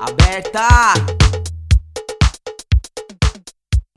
Aberta! 0.00 0.68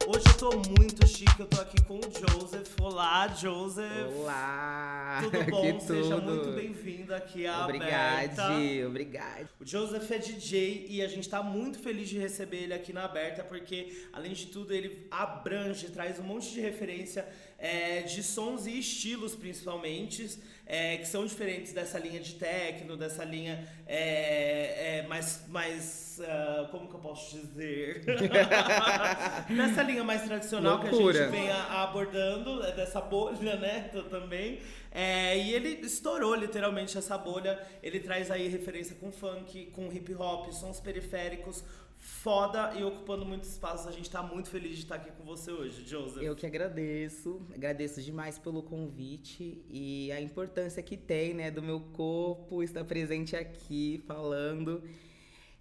Hoje 0.08 0.24
eu 0.28 0.34
tô 0.38 0.52
muito 0.80 1.08
chique, 1.08 1.40
eu 1.40 1.46
tô 1.48 1.62
aqui 1.62 1.82
com 1.84 2.00
o 2.00 2.02
Joseph. 2.02 2.70
Olá, 2.82 3.28
Joseph. 3.30 4.12
Olá! 4.18 5.22
Tudo 5.24 5.44
bom? 5.52 5.78
Que 5.78 5.84
Seja 5.84 6.16
tudo. 6.20 6.32
muito 6.34 6.52
bem-vindo 6.54 7.14
aqui 7.14 7.46
à 7.46 7.64
Obrigado, 7.66 8.40
Aberta. 8.40 8.88
obrigado. 8.88 9.50
O 9.60 9.66
Joseph 9.66 10.10
é 10.12 10.18
DJ 10.18 10.88
e 10.90 11.02
a 11.02 11.08
gente 11.08 11.30
tá 11.30 11.42
muito 11.44 11.80
feliz 11.80 12.10
de 12.10 12.18
receber 12.18 12.64
ele 12.64 12.74
aqui 12.74 12.92
na 12.92 13.06
Aberta, 13.06 13.44
porque, 13.44 14.06
além 14.12 14.34
de 14.34 14.48
tudo, 14.48 14.74
ele 14.74 15.08
abrange, 15.12 15.88
traz 15.90 16.20
um 16.20 16.24
monte 16.24 16.52
de 16.52 16.60
referência 16.60 17.26
é, 17.58 18.02
de 18.02 18.24
sons 18.24 18.66
e 18.66 18.80
estilos, 18.80 19.36
principalmente, 19.36 20.40
é, 20.74 20.96
que 20.96 21.06
são 21.06 21.26
diferentes 21.26 21.74
dessa 21.74 22.00
linha 22.00 22.22
de 22.22 22.36
techno, 22.36 22.96
dessa 22.96 23.26
linha 23.26 23.68
é, 23.86 25.00
é, 25.00 25.08
mais. 25.08 25.44
mais 25.50 26.22
ah, 26.24 26.70
como 26.72 26.88
que 26.88 26.94
eu 26.96 27.00
posso 27.00 27.38
dizer? 27.38 28.06
dessa 29.54 29.84
linha 29.84 30.04
mais 30.04 30.22
tradicional 30.24 30.80
que 30.80 30.88
a 30.88 30.92
Loucura. 30.92 31.18
gente 31.26 31.32
vem 31.32 31.52
a- 31.52 31.84
abordando, 31.84 32.64
é 32.64 32.72
dessa 32.72 33.02
bolha, 33.02 33.58
né? 33.58 33.90
Também. 34.10 34.62
É, 34.94 35.38
e 35.38 35.54
ele 35.54 35.86
estourou 35.86 36.36
literalmente 36.36 36.98
essa 36.98 37.18
bolha. 37.18 37.60
Ele 37.84 38.00
traz 38.00 38.32
aí 38.32 38.48
referência 38.48 38.96
com 38.96 39.12
funk, 39.12 39.66
com 39.68 39.92
hip 39.92 40.14
hop, 40.16 40.52
sons 40.54 40.80
periféricos, 40.80 41.64
foda 42.02 42.74
e 42.74 42.84
ocupando 42.84 43.24
muito 43.24 43.44
espaço. 43.44 43.88
A 43.88 43.92
gente 43.92 44.10
tá 44.10 44.24
muito 44.24 44.50
feliz 44.50 44.76
de 44.76 44.84
estar 44.84 44.96
aqui 44.96 45.12
com 45.12 45.24
você 45.24 45.52
hoje, 45.52 45.88
Joseph. 45.88 46.22
Eu 46.22 46.36
que 46.36 46.48
agradeço, 46.48 47.40
agradeço 47.54 48.02
demais 48.02 48.40
pelo 48.40 48.64
convite 48.64 49.64
e 49.70 50.12
a 50.12 50.20
importância 50.20 50.82
que 50.82 50.98
tem, 50.98 51.36
né, 51.36 51.52
do 51.52 51.62
meu 51.62 51.80
corpo 51.80 52.64
estar 52.64 52.84
presente 52.84 53.36
aqui 53.36 54.04
falando. 54.08 54.84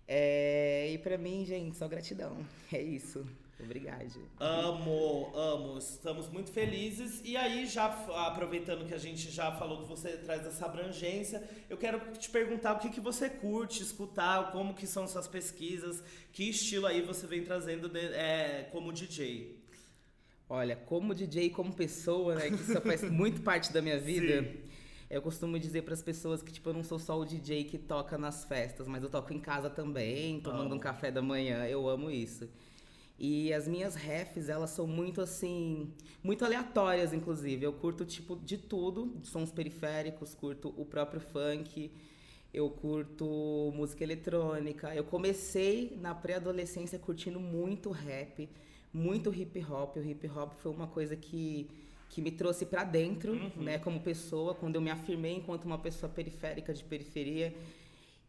É, 0.09 0.91
e 0.91 0.99
pra 0.99 1.19
mim, 1.19 1.45
gente, 1.45 1.77
só 1.77 1.87
gratidão. 1.87 2.39
É 2.73 2.81
isso. 2.81 3.27
Obrigado. 3.65 4.29
Amo, 4.39 5.31
amo. 5.35 5.79
Estamos 5.79 6.29
muito 6.29 6.51
felizes. 6.53 7.21
E 7.25 7.37
aí, 7.37 7.67
já 7.67 7.87
aproveitando 8.27 8.87
que 8.87 8.95
a 8.95 8.99
gente 8.99 9.31
já 9.31 9.53
falou 9.53 9.83
que 9.83 9.89
você 9.89 10.17
traz 10.17 10.47
essa 10.47 10.67
abrangência, 10.67 11.43
eu 11.69 11.77
quero 11.77 12.01
te 12.19 12.31
perguntar 12.31 12.75
o 12.75 12.79
que, 12.79 12.91
que 12.91 13.01
você 13.01 13.29
curte 13.29 13.83
escutar, 13.83 14.51
como 14.53 14.75
que 14.75 14.87
são 14.87 15.07
suas 15.07 15.29
pesquisas, 15.29 16.03
que 16.33 16.49
estilo 16.51 16.87
aí 16.87 17.03
você 17.03 17.27
vem 17.27 17.45
trazendo 17.45 17.89
de- 17.89 17.99
é, 18.15 18.69
como 18.73 18.93
DJ. 18.93 19.59
Olha, 20.49 20.75
como 20.77 21.15
DJ 21.15 21.45
e 21.47 21.51
como 21.51 21.73
pessoa, 21.73 22.35
né, 22.35 22.49
que 22.49 22.57
isso 22.57 22.81
faz 22.81 23.03
muito 23.09 23.41
parte 23.43 23.73
da 23.73 23.81
minha 23.81 23.99
vida. 24.01 24.43
Sim. 24.43 24.59
Eu 25.09 25.21
costumo 25.23 25.59
dizer 25.59 25.83
para 25.83 25.95
as 25.95 26.03
pessoas 26.03 26.41
que 26.41 26.53
tipo 26.53 26.69
eu 26.69 26.73
não 26.73 26.85
sou 26.85 26.99
só 26.99 27.19
o 27.19 27.25
DJ 27.25 27.65
que 27.65 27.77
toca 27.79 28.17
nas 28.17 28.45
festas, 28.45 28.87
mas 28.87 29.03
eu 29.03 29.09
toco 29.11 29.33
em 29.33 29.41
casa 29.41 29.69
também, 29.69 30.41
tomando 30.41 30.67
Amo. 30.67 30.75
um 30.77 30.79
café 30.79 31.11
da 31.11 31.21
manhã. 31.21 31.67
Eu 31.67 31.89
amo 31.89 32.11
isso. 32.11 32.49
E 33.23 33.53
as 33.53 33.69
minhas 33.69 33.95
refs, 33.95 34.49
elas 34.49 34.71
são 34.71 34.87
muito 34.87 35.21
assim, 35.21 35.93
muito 36.23 36.43
aleatórias, 36.43 37.13
inclusive. 37.13 37.63
Eu 37.63 37.75
curto 37.75 38.07
tipo 38.07 38.35
de 38.35 38.57
tudo, 38.57 39.13
sons 39.23 39.53
periféricos, 39.53 40.35
curto 40.35 40.73
o 40.75 40.87
próprio 40.87 41.21
funk, 41.21 41.93
eu 42.53 42.71
curto 42.71 43.71
música 43.77 44.03
eletrônica. 44.03 44.95
Eu 44.95 45.05
comecei 45.05 45.99
na 46.01 46.15
pré-adolescência 46.15 46.99
curtindo 46.99 47.39
muito 47.39 47.91
rap, 47.91 48.49
muito 48.91 49.35
hip 49.35 49.63
hop. 49.71 49.99
O 49.99 50.03
hip 50.03 50.27
hop 50.27 50.55
foi 50.55 50.73
uma 50.73 50.87
coisa 50.87 51.15
que 51.15 51.69
que 52.09 52.21
me 52.21 52.33
trouxe 52.33 52.67
pra 52.67 52.83
dentro, 52.83 53.37
né, 53.57 53.79
como 53.79 54.01
pessoa, 54.01 54.53
quando 54.53 54.75
eu 54.75 54.81
me 54.81 54.91
afirmei 54.91 55.37
enquanto 55.37 55.65
uma 55.65 55.79
pessoa 55.79 56.11
periférica 56.11 56.75
de 56.75 56.83
periferia. 56.83 57.55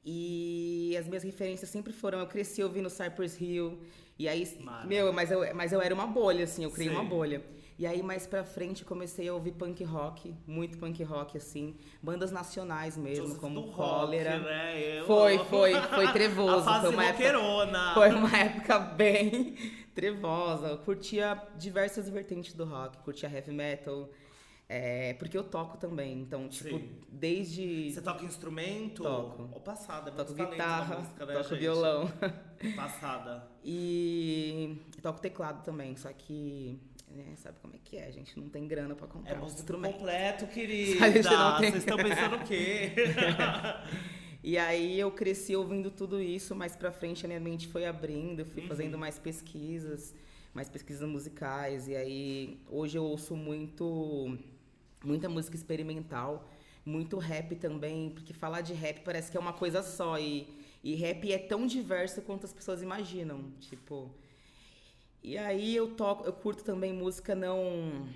E 0.03 0.95
as 0.99 1.07
minhas 1.07 1.23
referências 1.23 1.69
sempre 1.69 1.93
foram, 1.93 2.19
eu 2.19 2.27
cresci 2.27 2.63
ouvindo 2.63 2.89
Cypress 2.89 3.39
Hill, 3.39 3.79
e 4.17 4.27
aí, 4.27 4.47
Mara. 4.59 4.85
meu, 4.87 5.11
mas 5.13 5.31
eu, 5.31 5.55
mas 5.55 5.71
eu 5.73 5.81
era 5.81 5.93
uma 5.93 6.07
bolha, 6.07 6.43
assim, 6.43 6.63
eu 6.63 6.71
criei 6.71 6.89
Sim. 6.89 6.95
uma 6.95 7.03
bolha. 7.03 7.43
E 7.77 7.87
aí, 7.87 8.03
mais 8.03 8.27
pra 8.27 8.43
frente, 8.43 8.85
comecei 8.85 9.27
a 9.27 9.33
ouvir 9.33 9.53
punk 9.53 9.83
rock, 9.83 10.35
muito 10.45 10.77
punk 10.77 11.01
rock, 11.03 11.37
assim, 11.37 11.75
bandas 12.01 12.31
nacionais 12.31 12.95
mesmo, 12.95 13.25
Joseph 13.25 13.39
como 13.41 13.55
do 13.61 13.67
rock, 13.69 13.75
Cólera. 13.75 14.37
né? 14.39 14.99
Eu 14.99 15.05
Foi, 15.07 15.39
foi, 15.45 15.73
foi 15.73 16.07
trevoso. 16.13 16.63
Foi 16.63 16.89
uma 16.89 17.05
época 17.05 17.93
foi 17.95 18.09
uma 18.11 18.37
época 18.37 18.79
bem 18.79 19.55
trevosa. 19.95 20.67
Eu 20.67 20.77
curtia 20.79 21.41
diversas 21.57 22.07
vertentes 22.07 22.53
do 22.53 22.65
rock, 22.65 22.99
curtia 22.99 23.27
heavy 23.27 23.51
metal, 23.51 24.09
é, 24.71 25.13
porque 25.15 25.37
eu 25.37 25.43
toco 25.43 25.77
também. 25.77 26.21
Então, 26.21 26.47
tipo, 26.47 26.69
Sim. 26.79 26.89
desde. 27.09 27.91
Você 27.91 28.01
toca 28.01 28.23
instrumento? 28.25 29.03
Toco. 29.03 29.49
Ou 29.51 29.59
passada, 29.61 30.11
Toco 30.11 30.33
guitarra, 30.33 30.99
música, 30.99 31.25
né, 31.25 31.33
toco 31.33 31.49
gente? 31.49 31.59
violão. 31.59 32.11
Passada. 32.75 33.47
E 33.63 34.77
toco 35.01 35.19
teclado 35.19 35.63
também, 35.63 35.95
só 35.97 36.11
que. 36.13 36.79
né, 37.09 37.33
sabe 37.35 37.57
como 37.61 37.75
é 37.75 37.79
que 37.83 37.97
é? 37.97 38.05
A 38.07 38.11
gente 38.11 38.39
não 38.39 38.47
tem 38.49 38.67
grana 38.67 38.95
pra 38.95 39.07
comprar 39.07 39.35
É 39.35 39.39
um 39.39 39.45
instrumento. 39.45 39.93
completo, 39.93 40.47
querida. 40.53 40.99
Sabe, 40.99 41.13
gente 41.21 41.29
não 41.33 41.57
tem- 41.59 41.71
Vocês 41.71 41.83
estão 41.83 41.97
pensando 41.97 42.35
o 42.37 42.43
quê? 42.43 42.91
E 44.43 44.57
aí 44.57 44.99
eu 44.99 45.11
cresci 45.11 45.55
ouvindo 45.55 45.91
tudo 45.91 46.19
isso, 46.19 46.55
mais 46.55 46.75
pra 46.75 46.91
frente 46.91 47.23
a 47.23 47.27
minha 47.27 47.39
mente 47.39 47.67
foi 47.67 47.85
abrindo, 47.85 48.39
eu 48.39 48.45
fui 48.47 48.63
fazendo 48.63 48.97
mais 48.97 49.19
pesquisas, 49.19 50.15
mais 50.51 50.67
pesquisas 50.67 51.07
musicais, 51.07 51.87
e 51.87 51.95
aí 51.95 52.59
hoje 52.67 52.97
eu 52.97 53.03
ouço 53.03 53.35
muito 53.35 54.35
muita 55.03 55.27
música 55.29 55.55
experimental, 55.55 56.47
muito 56.85 57.17
rap 57.17 57.55
também, 57.55 58.09
porque 58.09 58.33
falar 58.33 58.61
de 58.61 58.73
rap 58.73 59.01
parece 59.01 59.29
que 59.31 59.37
é 59.37 59.39
uma 59.39 59.53
coisa 59.53 59.83
só 59.83 60.17
e, 60.19 60.47
e 60.83 60.95
rap 60.95 61.31
é 61.31 61.37
tão 61.37 61.65
diverso 61.67 62.21
quanto 62.21 62.45
as 62.45 62.53
pessoas 62.53 62.81
imaginam, 62.81 63.51
tipo. 63.59 64.13
E 65.23 65.37
aí 65.37 65.75
eu 65.75 65.95
toco, 65.95 66.25
eu 66.25 66.33
curto 66.33 66.63
também 66.63 66.93
música 66.93 67.35
não 67.35 68.07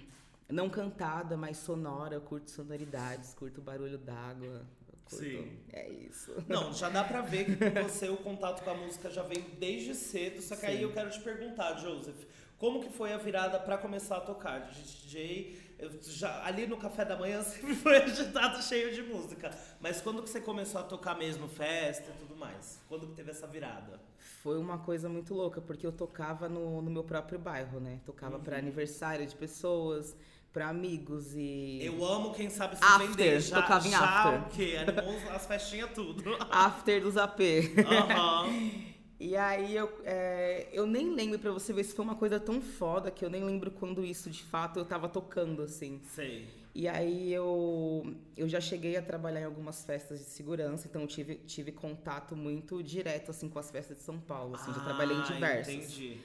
não 0.47 0.69
cantada, 0.69 1.35
mas 1.35 1.57
sonora, 1.57 2.13
eu 2.16 2.22
curto 2.22 2.51
sonoridades, 2.51 3.34
curto 3.34 3.62
barulho 3.62 3.97
d'água. 3.97 4.63
curto- 5.09 5.23
Sim. 5.23 5.57
É 5.73 5.90
isso. 5.90 6.31
Não, 6.47 6.72
já 6.73 6.88
dá 6.90 7.03
pra 7.03 7.22
ver 7.22 7.46
que 7.46 7.56
com 7.72 7.81
você 7.90 8.09
o 8.09 8.17
contato 8.17 8.63
com 8.63 8.69
a 8.69 8.75
música 8.75 9.09
já 9.09 9.23
vem 9.23 9.41
desde 9.59 9.94
cedo. 9.96 10.41
Só 10.41 10.56
que 10.56 10.66
aí 10.66 10.78
Sim. 10.78 10.84
eu 10.84 10.91
quero 10.94 11.09
te 11.09 11.19
perguntar, 11.19 11.75
Joseph, 11.79 12.25
como 12.59 12.79
que 12.81 12.90
foi 12.90 13.12
a 13.13 13.17
virada 13.17 13.59
pra 13.59 13.78
começar 13.78 14.17
a 14.17 14.22
tocar 14.22 14.69
de 14.72 14.81
DJ? 14.84 15.57
Eu 15.78 15.91
já, 16.02 16.46
ali 16.46 16.66
no 16.66 16.78
café 16.78 17.03
da 17.03 17.18
manhã 17.18 17.41
sempre 17.44 17.75
foi 17.75 17.97
agitado, 17.97 18.62
cheio 18.63 18.94
de 18.94 19.02
música. 19.02 19.52
Mas 19.80 20.02
quando 20.02 20.24
que 20.24 20.30
você 20.30 20.40
começou 20.40 20.80
a 20.80 20.84
tocar 20.84 21.16
mesmo, 21.18 21.47
festa 21.47 22.12
e 22.12 22.19
tudo 22.19 22.36
mais? 22.36 22.80
Quando 22.88 23.08
que 23.08 23.13
teve 23.13 23.31
essa 23.31 23.46
virada? 23.46 24.00
Foi 24.41 24.58
uma 24.58 24.78
coisa 24.78 25.09
muito 25.09 25.34
louca, 25.34 25.59
porque 25.62 25.85
eu 25.85 25.91
tocava 25.91 26.47
no, 26.47 26.81
no 26.81 26.90
meu 26.90 27.03
próprio 27.03 27.38
bairro, 27.38 27.80
né? 27.80 28.00
Tocava 28.06 28.40
pra 28.40 28.58
aniversário 28.58 29.25
de 29.25 29.35
pessoas, 29.35 30.16
pra 30.56 30.69
amigos 30.69 31.35
e. 31.35 31.80
Eu 31.84 32.03
amo 32.06 32.34
quem 32.34 32.50
sabe 32.50 32.78
se 32.78 32.84
After, 32.84 33.08
vender. 33.08 33.41
Já, 33.41 33.62
tocava 33.62 33.88
em 33.88 33.91
já 33.91 34.00
after. 34.00 34.41
o 34.41 34.50
quê? 34.50 34.78
Animou 34.78 35.31
as 35.31 35.46
festinhas 35.46 35.90
tudo. 35.94 36.24
After 36.50 37.02
dos 37.02 37.18
AP. 37.18 37.40
Aham. 37.85 38.85
E 39.20 39.36
aí 39.38 39.76
eu, 39.76 39.90
é, 40.03 40.68
eu 40.74 40.86
nem 40.86 41.14
lembro 41.14 41.40
pra 41.40 41.52
você 41.52 41.72
ver 41.72 41.84
se 41.86 41.96
foi 41.96 42.03
uma 42.03 42.16
coisa 42.16 42.40
tão 42.40 42.62
foda 42.62 43.09
que 43.09 43.24
eu 43.24 43.30
nem 43.30 43.44
lembro 43.44 43.72
quando 43.72 44.03
isso 44.03 44.30
de 44.30 44.44
fato 44.44 44.78
eu 44.80 44.86
tava 44.86 45.08
tocando, 45.08 45.62
assim. 45.62 46.02
Sei. 46.03 46.48
E 46.74 46.90
aí 46.90 47.34
eu, 47.34 48.14
eu 48.36 48.50
já 48.50 48.59
cheguei 48.59 48.98
a 48.98 49.02
trabalhar 49.02 49.40
em 49.40 49.46
algumas 49.46 49.86
festas 49.86 50.20
de 50.20 50.26
segurança, 50.26 50.88
então 50.90 51.02
eu 51.02 51.08
tive, 51.08 51.36
tive 51.36 51.72
contato 51.72 52.36
muito 52.36 52.84
direto 52.84 53.31
assim 53.31 53.48
com 53.48 53.58
as 53.58 53.72
festas 53.72 53.98
de 53.98 54.03
São 54.03 54.20
Paulo, 54.20 54.56
assim, 54.56 54.74
já 54.74 54.81
trabalhei 54.81 55.16
em 55.16 55.22
Ah, 55.22 55.24
diversas. 55.24 55.74
Entendi. 55.74 56.18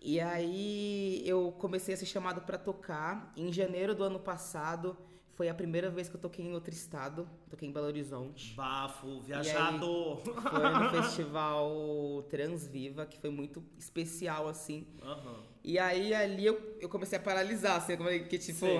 E 0.00 0.20
aí 0.20 1.22
eu 1.26 1.52
comecei 1.58 1.94
a 1.94 1.96
ser 1.98 2.06
chamado 2.06 2.40
pra 2.42 2.56
tocar. 2.56 3.32
Em 3.36 3.52
janeiro 3.52 3.94
do 3.94 4.02
ano 4.04 4.18
passado 4.18 4.96
foi 5.36 5.48
a 5.48 5.54
primeira 5.54 5.90
vez 5.90 6.08
que 6.08 6.16
eu 6.16 6.20
toquei 6.20 6.44
em 6.44 6.54
outro 6.54 6.72
estado, 6.72 7.28
toquei 7.50 7.68
em 7.68 7.72
Belo 7.72 7.86
Horizonte. 7.86 8.54
Bafo, 8.54 9.20
viajado. 9.20 10.18
Foi 10.24 10.70
no 10.70 10.90
festival 11.02 12.24
Transviva, 12.28 13.04
que 13.06 13.18
foi 13.18 13.30
muito 13.30 13.62
especial 13.78 14.48
assim. 14.48 14.86
Aham. 15.02 15.42
E 15.62 15.78
aí 15.78 16.14
ali 16.14 16.44
eu, 16.44 16.76
eu 16.80 16.88
comecei 16.88 17.18
a 17.18 17.22
paralisar, 17.22 17.76
assim, 17.76 17.96
como 17.96 18.08
é 18.08 18.18
que 18.18 18.38
tipo. 18.38 18.66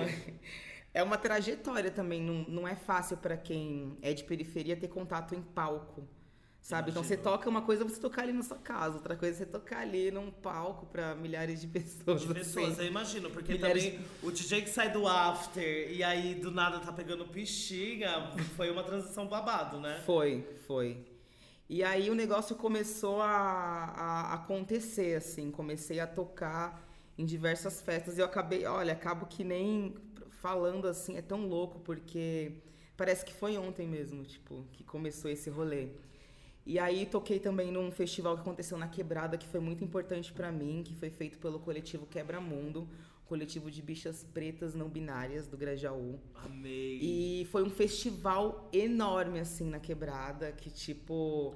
É 0.93 1.03
uma 1.03 1.17
trajetória 1.17 1.91
também, 1.91 2.21
não, 2.21 2.45
não 2.47 2.65
é 2.65 2.73
fácil 2.73 3.17
pra 3.17 3.35
quem 3.35 3.97
é 4.01 4.13
de 4.13 4.23
periferia 4.23 4.77
ter 4.77 4.87
contato 4.87 5.35
em 5.35 5.41
palco. 5.41 6.07
Sabe? 6.65 6.89
Então 6.89 7.03
você 7.03 7.15
toca 7.15 7.47
uma 7.47 7.61
coisa 7.61 7.83
você 7.83 7.99
tocar 7.99 8.23
ali 8.23 8.33
na 8.33 8.41
sua 8.41 8.57
casa, 8.57 8.95
outra 8.95 9.15
coisa 9.15 9.35
é 9.35 9.37
você 9.37 9.45
tocar 9.45 9.81
ali 9.81 10.09
num 10.09 10.31
palco 10.31 10.87
pra 10.87 11.13
milhares 11.13 11.61
de 11.61 11.67
pessoas. 11.69 12.21
De 12.21 12.33
pessoas, 12.33 12.71
assim. 12.71 12.81
eu 12.81 12.87
imagino, 12.87 13.29
porque 13.29 13.53
Milhares 13.53 13.83
também 13.83 14.05
o 14.23 14.31
DJ 14.31 14.63
que 14.63 14.71
sai 14.71 14.91
do 14.91 15.07
after 15.07 15.91
e 15.91 16.03
aí 16.03 16.33
do 16.33 16.49
nada 16.49 16.79
tá 16.79 16.91
pegando 16.91 17.23
pichinha, 17.27 18.31
foi 18.55 18.71
uma 18.71 18.83
transição 18.83 19.27
babado, 19.27 19.79
né? 19.79 20.01
Foi, 20.07 20.41
foi. 20.65 21.05
E 21.69 21.83
aí 21.83 22.09
o 22.09 22.15
negócio 22.15 22.55
começou 22.55 23.21
a, 23.21 23.27
a 23.27 24.33
acontecer, 24.33 25.17
assim, 25.17 25.51
comecei 25.51 25.99
a 25.99 26.07
tocar 26.07 26.83
em 27.15 27.27
diversas 27.27 27.79
festas 27.79 28.17
e 28.17 28.21
eu 28.21 28.25
acabei, 28.25 28.65
olha, 28.65 28.93
acabo 28.93 29.27
que 29.27 29.43
nem 29.43 29.93
falando 30.41 30.87
assim, 30.87 31.15
é 31.15 31.21
tão 31.21 31.45
louco 31.45 31.79
porque 31.81 32.53
parece 32.97 33.23
que 33.23 33.35
foi 33.35 33.55
ontem 33.55 33.87
mesmo, 33.87 34.23
tipo, 34.23 34.65
que 34.71 34.83
começou 34.83 35.29
esse 35.29 35.47
rolê. 35.51 35.89
E 36.65 36.79
aí 36.79 37.05
toquei 37.05 37.39
também 37.39 37.71
num 37.71 37.91
festival 37.91 38.35
que 38.35 38.41
aconteceu 38.41 38.77
na 38.77 38.87
Quebrada, 38.87 39.37
que 39.37 39.45
foi 39.45 39.59
muito 39.59 39.83
importante 39.83 40.33
para 40.33 40.51
mim, 40.51 40.81
que 40.83 40.95
foi 40.95 41.11
feito 41.11 41.37
pelo 41.37 41.59
coletivo 41.59 42.07
Quebra 42.07 42.41
Mundo, 42.41 42.89
coletivo 43.25 43.69
de 43.69 43.81
bichas 43.83 44.23
pretas 44.23 44.73
não 44.73 44.89
binárias 44.89 45.45
do 45.45 45.57
Grajaú. 45.57 46.19
Amei. 46.43 46.99
E 47.01 47.47
foi 47.51 47.63
um 47.63 47.69
festival 47.69 48.67
enorme, 48.73 49.39
assim, 49.39 49.69
na 49.69 49.79
quebrada, 49.79 50.51
que 50.51 50.71
tipo. 50.71 51.55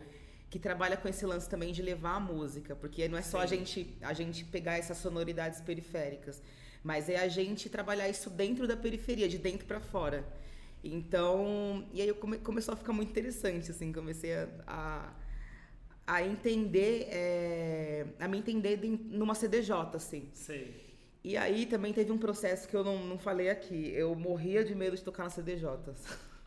Que 0.49 0.57
trabalha 0.57 0.97
com 0.97 1.07
esse 1.07 1.25
lance 1.27 1.47
também 1.47 1.71
de 1.71 1.81
levar 1.83 2.15
a 2.15 2.19
música, 2.19 2.75
porque 2.75 3.07
não 3.07 3.19
é 3.19 3.21
só 3.21 3.39
a 3.39 3.45
gente, 3.45 3.95
a 4.01 4.13
gente 4.13 4.43
pegar 4.45 4.79
essas 4.79 4.97
sonoridades 4.97 5.61
periféricas, 5.61 6.41
mas 6.83 7.07
é 7.07 7.17
a 7.19 7.27
gente 7.27 7.69
trabalhar 7.69 8.09
isso 8.09 8.31
dentro 8.31 8.67
da 8.67 8.75
periferia, 8.75 9.29
de 9.29 9.37
dentro 9.37 9.67
pra 9.67 9.79
fora. 9.79 10.27
Então, 10.83 11.85
e 11.93 12.01
aí 12.01 12.07
eu 12.07 12.15
come, 12.15 12.37
começou 12.39 12.73
a 12.73 12.77
ficar 12.77 12.93
muito 12.93 13.09
interessante, 13.09 13.69
assim, 13.71 13.91
comecei 13.91 14.33
a, 14.33 14.47
a, 14.65 15.13
a 16.07 16.23
entender, 16.23 17.07
é, 17.09 18.07
a 18.19 18.27
me 18.27 18.37
entender 18.39 18.77
de- 18.77 18.87
numa 18.89 19.35
CDJ, 19.35 19.95
assim. 19.95 20.29
Sei. 20.33 20.89
E 21.23 21.35
aí 21.37 21.65
também 21.65 21.93
teve 21.93 22.11
um 22.11 22.17
processo 22.17 22.67
que 22.67 22.75
eu 22.75 22.83
não, 22.83 23.05
não 23.05 23.17
falei 23.19 23.49
aqui. 23.49 23.91
Eu 23.93 24.15
morria 24.15 24.63
de 24.63 24.73
medo 24.73 24.95
de 24.95 25.03
tocar 25.03 25.23
na 25.25 25.29
CDJ. 25.29 25.67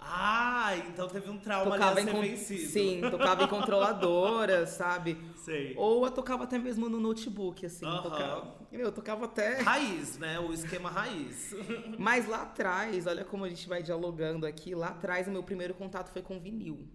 Ah, 0.05 0.77
então 0.89 1.09
teve 1.09 1.31
um 1.31 1.39
trauma 1.39 1.71
Tocava 1.73 1.91
ali 1.93 2.01
a 2.01 2.05
ser 2.05 2.11
con- 2.13 2.21
vencido. 2.21 2.71
Sim, 2.71 3.01
tocava 3.11 3.43
em 3.45 3.49
controladoras, 3.49 4.71
sabe? 4.77 5.17
Sei. 5.37 5.75
Ou 5.77 6.05
eu 6.05 6.11
tocava 6.11 6.45
até 6.45 6.59
mesmo 6.59 6.89
no 6.89 7.01
notebook, 7.01 7.65
assim. 7.67 7.85
Aham. 7.87 8.03
Tocava, 8.03 8.55
meu, 8.71 8.81
eu 8.87 8.93
tocava 8.93 9.25
até. 9.25 9.61
Raiz, 9.61 10.19
né? 10.19 10.39
O 10.39 10.53
esquema 10.53 10.91
raiz. 10.91 11.55
Mas 11.99 12.27
lá 12.29 12.43
atrás, 12.43 13.07
olha 13.07 13.25
como 13.25 13.45
a 13.45 13.49
gente 13.49 13.69
vai 13.69 13.83
dialogando 13.83 14.47
aqui. 14.47 14.75
Lá 14.75 14.89
atrás, 14.89 15.27
o 15.27 15.31
meu 15.31 15.43
primeiro 15.43 15.75
contato 15.75 16.11
foi 16.11 16.23
com 16.23 16.39
vinil. 16.39 16.87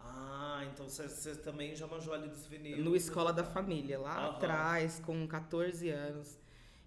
Ah, 0.00 0.64
então 0.72 0.88
você- 0.88 1.34
também 1.36 1.74
já 1.74 1.86
manjou 1.86 2.14
ali 2.14 2.28
dos 2.28 2.46
vinil. 2.46 2.78
No 2.84 2.94
Escola 2.94 3.32
da 3.32 3.44
Família, 3.44 3.98
lá 3.98 4.28
atrás, 4.30 5.00
com 5.04 5.26
14 5.26 5.88
anos. 5.90 6.38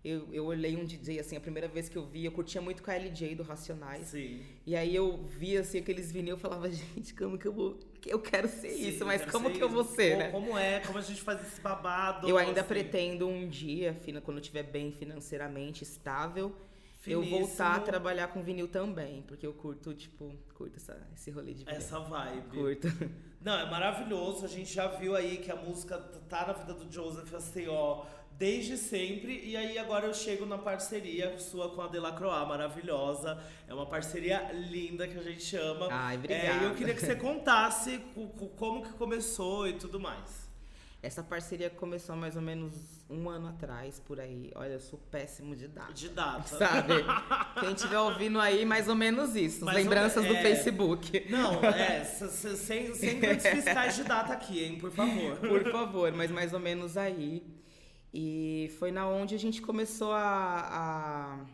Eu, 0.07 0.33
eu 0.33 0.45
olhei 0.45 0.75
um 0.77 0.85
DJ, 0.85 1.19
assim, 1.19 1.35
a 1.35 1.39
primeira 1.41 1.67
vez 1.67 1.89
que 1.89 1.97
eu 1.97 2.05
vi, 2.05 2.23
eu 2.23 2.31
curtia 2.31 2.61
muito 2.61 2.81
com 2.81 2.89
a 2.89 2.95
LJ 2.95 3.35
do 3.35 3.43
Racionais. 3.43 4.07
Sim. 4.07 4.41
E 4.65 4.75
aí 4.75 4.95
eu 4.95 5.17
via 5.23 5.59
assim 5.59 5.79
aqueles 5.79 6.11
vinil 6.11 6.35
eu 6.35 6.37
falava, 6.37 6.69
gente, 6.71 7.13
como 7.13 7.37
que 7.37 7.47
eu 7.47 7.51
vou. 7.51 7.77
Eu 8.05 8.21
quero 8.21 8.47
ser 8.47 8.69
Sim, 8.69 8.87
isso, 8.89 9.05
mas 9.05 9.25
como 9.25 9.51
que 9.51 9.61
eu 9.61 9.67
vou 9.67 9.81
isso. 9.81 9.95
ser, 9.95 10.13
Co- 10.13 10.17
né? 10.19 10.31
Como 10.31 10.57
é? 10.57 10.79
Como 10.79 10.97
a 10.97 11.01
gente 11.01 11.21
faz 11.21 11.45
esse 11.45 11.59
babado? 11.59 12.29
Eu 12.29 12.37
ainda 12.37 12.61
assim? 12.61 12.67
pretendo 12.69 13.27
um 13.27 13.49
dia, 13.49 13.97
quando 14.23 14.37
eu 14.37 14.41
estiver 14.41 14.63
bem 14.63 14.91
financeiramente 14.93 15.83
estável, 15.83 16.55
eu 17.05 17.23
voltar 17.23 17.75
a 17.75 17.79
trabalhar 17.79 18.27
com 18.29 18.41
vinil 18.41 18.67
também. 18.67 19.21
Porque 19.23 19.45
eu 19.45 19.53
curto, 19.53 19.93
tipo, 19.93 20.33
curto 20.53 20.77
essa, 20.77 21.07
esse 21.15 21.31
rolê 21.31 21.53
de 21.53 21.63
vinil. 21.63 21.77
Essa 21.77 21.99
vibe. 21.99 22.49
Curto. 22.49 22.87
Não, 23.41 23.59
é 23.59 23.69
maravilhoso. 23.69 24.45
A 24.45 24.47
gente 24.47 24.73
já 24.73 24.87
viu 24.87 25.15
aí 25.15 25.37
que 25.37 25.51
a 25.51 25.55
música 25.55 25.97
tá 26.27 26.47
na 26.47 26.53
vida 26.53 26.73
do 26.73 26.91
Joseph 26.91 27.33
Asteó 27.33 28.05
desde 28.37 28.77
sempre. 28.77 29.41
E 29.43 29.55
aí 29.57 29.77
agora 29.77 30.05
eu 30.07 30.13
chego 30.13 30.45
na 30.45 30.57
parceria 30.57 31.37
sua 31.39 31.69
com 31.73 31.81
a 31.81 31.87
Delacroix, 31.87 32.47
maravilhosa. 32.47 33.41
É 33.67 33.73
uma 33.73 33.85
parceria 33.85 34.51
linda 34.53 35.07
que 35.07 35.17
a 35.17 35.23
gente 35.23 35.55
ama. 35.55 35.87
Ai, 35.91 36.15
É, 36.15 36.17
obrigada. 36.17 36.63
e 36.63 36.67
eu 36.67 36.75
queria 36.75 36.93
que 36.93 37.01
você 37.05 37.15
contasse 37.15 37.97
co- 38.13 38.27
co- 38.27 38.47
como 38.49 38.83
que 38.83 38.93
começou 38.93 39.67
e 39.67 39.73
tudo 39.73 39.99
mais. 39.99 40.47
Essa 41.01 41.21
parceria 41.23 41.69
começou 41.69 42.15
mais 42.15 42.35
ou 42.35 42.41
menos 42.41 42.73
um 43.09 43.29
ano 43.29 43.47
atrás, 43.49 43.99
por 43.99 44.19
aí. 44.19 44.51
Olha, 44.55 44.73
eu 44.73 44.79
sou 44.79 44.99
péssimo 45.11 45.55
de 45.55 45.67
data. 45.67 45.93
De 45.93 46.09
data. 46.09 46.43
Sabe? 46.57 46.93
Quem 47.59 47.73
estiver 47.73 47.99
ouvindo 47.99 48.39
aí, 48.41 48.65
mais 48.65 48.87
ou 48.87 48.95
menos 48.95 49.35
isso. 49.35 49.63
Mais 49.63 49.77
Lembranças 49.77 50.25
do 50.25 50.35
é. 50.35 50.41
Facebook. 50.41 51.25
Não, 51.29 51.63
é, 51.63 52.03
sem, 52.03 52.93
sem 52.95 53.21
fiscais 53.39 53.95
de 53.95 54.03
data 54.03 54.33
aqui, 54.33 54.63
hein, 54.63 54.77
por 54.79 54.91
favor. 54.91 55.37
Por 55.47 55.71
favor, 55.71 56.11
mas 56.13 56.31
mais 56.31 56.51
ou 56.51 56.59
menos 56.59 56.97
aí. 56.97 57.43
E 58.19 58.71
foi 58.79 58.91
na 58.91 59.07
onde 59.07 59.35
a 59.35 59.37
gente 59.37 59.61
começou 59.61 60.11
a, 60.11 60.25
a, 60.81 61.45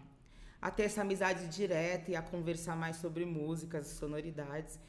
a 0.62 0.72
ter 0.72 0.84
essa 0.84 1.02
amizade 1.02 1.50
direta 1.50 2.10
e 2.10 2.16
a 2.16 2.22
conversar 2.22 2.74
mais 2.74 2.96
sobre 2.96 3.26
músicas, 3.26 3.88
sonoridades. 3.88 4.80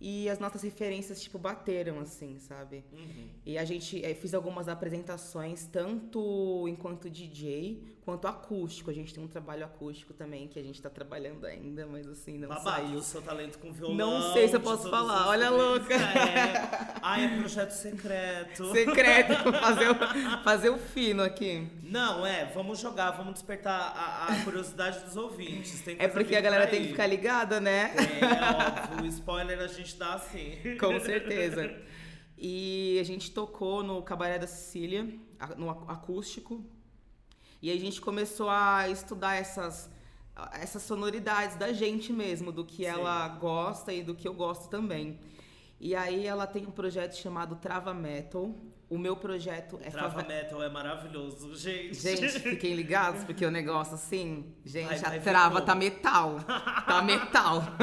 E 0.00 0.28
as 0.30 0.38
nossas 0.38 0.62
referências, 0.62 1.20
tipo, 1.20 1.36
bateram, 1.36 1.98
assim, 1.98 2.38
sabe? 2.38 2.84
Uhum. 2.92 3.30
E 3.44 3.58
a 3.58 3.64
gente 3.64 4.00
eh, 4.04 4.14
fiz 4.14 4.32
algumas 4.32 4.68
apresentações, 4.68 5.66
tanto 5.66 6.68
enquanto 6.68 7.10
DJ, 7.10 7.82
quanto 8.04 8.26
acústico. 8.28 8.90
A 8.90 8.94
gente 8.94 9.14
tem 9.14 9.22
um 9.24 9.28
trabalho 9.28 9.64
acústico 9.64 10.12
também, 10.12 10.46
que 10.46 10.58
a 10.58 10.62
gente 10.62 10.80
tá 10.80 10.90
trabalhando 10.90 11.44
ainda, 11.46 11.86
mas 11.86 12.06
assim, 12.06 12.38
não 12.38 12.48
Babado 12.48 12.64
saiu. 12.70 12.90
do 12.96 13.02
seu 13.02 13.22
talento 13.22 13.58
com 13.58 13.72
violão. 13.72 13.96
Não 13.96 14.32
sei 14.32 14.46
se 14.48 14.56
eu 14.56 14.60
posso 14.60 14.90
falar, 14.90 15.28
olha 15.28 15.46
a 15.46 15.50
louca. 15.50 15.94
É. 15.94 16.98
Ai, 17.02 17.24
é 17.24 17.38
projeto 17.38 17.70
secreto. 17.70 18.70
Secreto, 18.72 19.34
fazer 19.60 19.90
o, 19.90 19.94
fazer 20.42 20.68
o 20.70 20.78
fino 20.78 21.22
aqui. 21.22 21.66
Não, 21.82 22.24
é, 22.26 22.44
vamos 22.46 22.78
jogar, 22.78 23.12
vamos 23.12 23.34
despertar 23.34 23.92
a, 23.96 24.26
a 24.32 24.44
curiosidade 24.44 25.00
dos 25.04 25.16
ouvintes. 25.16 25.82
É 25.98 26.08
porque 26.08 26.34
a 26.36 26.40
galera 26.40 26.66
tem 26.66 26.82
que 26.82 26.88
ficar 26.88 27.06
ligada, 27.06 27.60
né? 27.60 27.92
É, 27.96 28.90
óbvio, 28.92 29.04
o 29.04 29.06
spoiler 29.06 29.60
a 29.60 29.66
gente 29.66 29.96
dá 29.96 30.14
assim. 30.14 30.58
Com 30.78 30.98
certeza. 31.00 31.74
E 32.36 32.98
a 33.00 33.04
gente 33.04 33.30
tocou 33.30 33.82
no 33.82 34.02
Cabaré 34.02 34.38
da 34.38 34.46
Sicília, 34.46 35.08
no 35.56 35.70
ac- 35.70 35.84
acústico. 35.88 36.64
E 37.64 37.70
a 37.70 37.78
gente 37.78 37.98
começou 37.98 38.50
a 38.50 38.90
estudar 38.90 39.36
essas, 39.36 39.90
essas 40.52 40.82
sonoridades 40.82 41.56
da 41.56 41.72
gente 41.72 42.12
mesmo, 42.12 42.52
do 42.52 42.62
que 42.62 42.84
Sim. 42.84 42.90
ela 42.90 43.26
gosta 43.28 43.90
e 43.90 44.02
do 44.02 44.14
que 44.14 44.28
eu 44.28 44.34
gosto 44.34 44.68
também. 44.68 45.18
E 45.80 45.96
aí 45.96 46.26
ela 46.26 46.46
tem 46.46 46.66
um 46.66 46.70
projeto 46.70 47.14
chamado 47.16 47.56
Trava 47.56 47.94
Metal. 47.94 48.54
O 48.90 48.98
meu 48.98 49.16
projeto 49.16 49.78
é 49.82 49.88
Trava 49.88 50.10
fave- 50.10 50.28
Metal 50.28 50.62
é 50.62 50.68
maravilhoso, 50.68 51.56
gente. 51.56 51.94
Gente, 51.94 52.28
fiquem 52.38 52.74
ligados, 52.74 53.24
porque 53.24 53.46
o 53.46 53.50
negócio 53.50 53.94
assim, 53.94 54.44
gente, 54.62 55.02
a 55.02 55.18
trava 55.18 55.54
como. 55.54 55.64
tá 55.66 55.74
metal. 55.74 56.36
Tá 56.86 57.00
metal. 57.00 57.62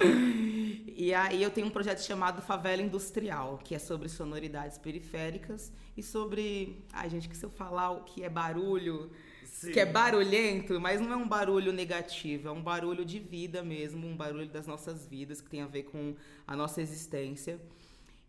e 0.86 1.12
aí 1.14 1.42
eu 1.42 1.50
tenho 1.50 1.66
um 1.66 1.70
projeto 1.70 2.00
chamado 2.00 2.42
Favela 2.42 2.82
Industrial, 2.82 3.58
que 3.62 3.74
é 3.74 3.78
sobre 3.78 4.08
sonoridades 4.08 4.78
periféricas 4.78 5.72
e 5.96 6.02
sobre. 6.02 6.84
Ai, 6.92 7.08
gente, 7.10 7.28
que 7.28 7.36
se 7.36 7.44
eu 7.44 7.50
falar 7.50 7.90
o 7.90 8.04
que 8.04 8.22
é 8.22 8.28
barulho, 8.28 9.10
Sim. 9.44 9.72
que 9.72 9.80
é 9.80 9.86
barulhento, 9.86 10.80
mas 10.80 11.00
não 11.00 11.12
é 11.12 11.16
um 11.16 11.28
barulho 11.28 11.72
negativo, 11.72 12.48
é 12.48 12.52
um 12.52 12.62
barulho 12.62 13.04
de 13.04 13.18
vida 13.18 13.62
mesmo, 13.62 14.06
um 14.06 14.16
barulho 14.16 14.48
das 14.48 14.66
nossas 14.66 15.06
vidas, 15.06 15.40
que 15.40 15.50
tem 15.50 15.62
a 15.62 15.66
ver 15.66 15.84
com 15.84 16.14
a 16.46 16.56
nossa 16.56 16.80
existência. 16.80 17.60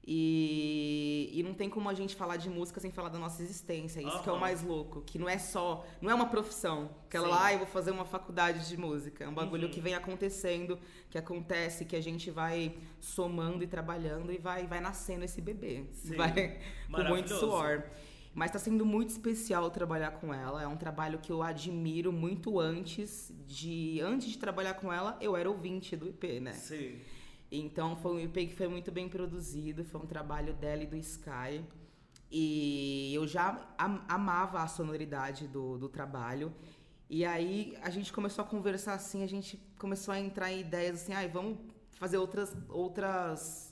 E, 0.04 1.30
e 1.32 1.44
não 1.44 1.54
tem 1.54 1.70
como 1.70 1.88
a 1.88 1.94
gente 1.94 2.16
falar 2.16 2.38
de 2.38 2.50
música 2.50 2.80
sem 2.80 2.92
falar 2.92 3.10
da 3.10 3.20
nossa 3.20 3.42
existência. 3.42 4.02
Isso 4.02 4.22
que 4.24 4.30
é 4.30 4.32
o 4.32 4.40
mais 4.40 4.64
louco. 4.64 5.02
Que 5.02 5.20
não 5.20 5.30
é 5.30 5.38
só. 5.38 5.86
Não 6.02 6.10
é 6.10 6.14
uma 6.16 6.28
profissão. 6.28 6.90
Aquela 7.06 7.26
Sim. 7.28 7.32
lá, 7.34 7.46
ah, 7.46 7.54
eu 7.54 7.60
vou 7.60 7.68
fazer 7.68 7.92
uma 7.92 8.06
faculdade 8.06 8.68
de 8.68 8.78
música. 8.78 9.24
É 9.24 9.28
um 9.28 9.34
bagulho 9.34 9.68
Uhum. 9.68 9.72
que 9.74 9.80
vem 9.80 9.94
acontecendo, 9.94 10.80
que 11.10 11.18
acontece, 11.18 11.86
que 11.86 11.96
a 11.96 12.02
gente 12.02 12.32
vai 12.32 12.76
somando 13.00 13.64
e 13.64 13.68
trabalhando 13.68 14.32
e 14.32 14.38
vai, 14.38 14.66
vai 14.66 14.80
nascendo 14.82 15.24
esse 15.24 15.40
bebê. 15.40 15.86
Sim. 15.94 16.16
Vai 16.16 16.60
com 16.92 17.04
muito 17.04 17.34
suor. 17.36 17.84
Mas 18.34 18.50
tá 18.50 18.58
sendo 18.58 18.86
muito 18.86 19.10
especial 19.10 19.70
trabalhar 19.70 20.12
com 20.12 20.34
ela. 20.34 20.64
É 20.64 20.68
um 20.68 20.78
trabalho 20.78 21.20
que 21.20 21.32
eu 21.32 21.44
admiro 21.44 22.12
muito 22.14 22.60
antes 22.60 23.32
de. 23.46 24.00
Antes 24.02 24.30
de 24.30 24.38
trabalhar 24.38 24.74
com 24.76 24.92
ela, 24.92 25.18
eu 25.22 25.36
era 25.36 25.50
ouvinte 25.50 25.96
do 25.98 26.08
EP, 26.08 26.40
né? 26.40 26.54
Sim. 26.54 26.96
Então 27.52 27.96
foi 27.98 28.12
um 28.14 28.20
EP 28.20 28.34
que 28.50 28.56
foi 28.56 28.68
muito 28.68 28.92
bem 28.92 29.10
produzido, 29.10 29.84
foi 29.84 30.00
um 30.02 30.06
trabalho 30.06 30.54
dela 30.54 30.84
e 30.84 30.88
do 30.88 30.96
Sky. 30.96 31.64
E 32.32 33.12
eu 33.14 33.28
já 33.28 33.74
am- 33.78 34.02
amava 34.08 34.62
a 34.64 34.68
sonoridade 34.68 35.48
do, 35.48 35.78
do 35.78 35.90
trabalho. 35.90 36.54
E 37.10 37.26
aí 37.26 37.78
a 37.82 37.90
gente 37.90 38.14
começou 38.14 38.44
a 38.46 38.48
conversar 38.48 38.94
assim, 38.94 39.22
a 39.22 39.28
gente 39.28 39.58
começou 39.78 40.14
a 40.14 40.20
entrar 40.20 40.50
em 40.52 40.62
ideias 40.62 41.02
assim, 41.02 41.14
ai, 41.14 41.28
vamos 41.28 41.58
fazer 41.92 42.18
outras. 42.18 42.56
outras 42.70 43.70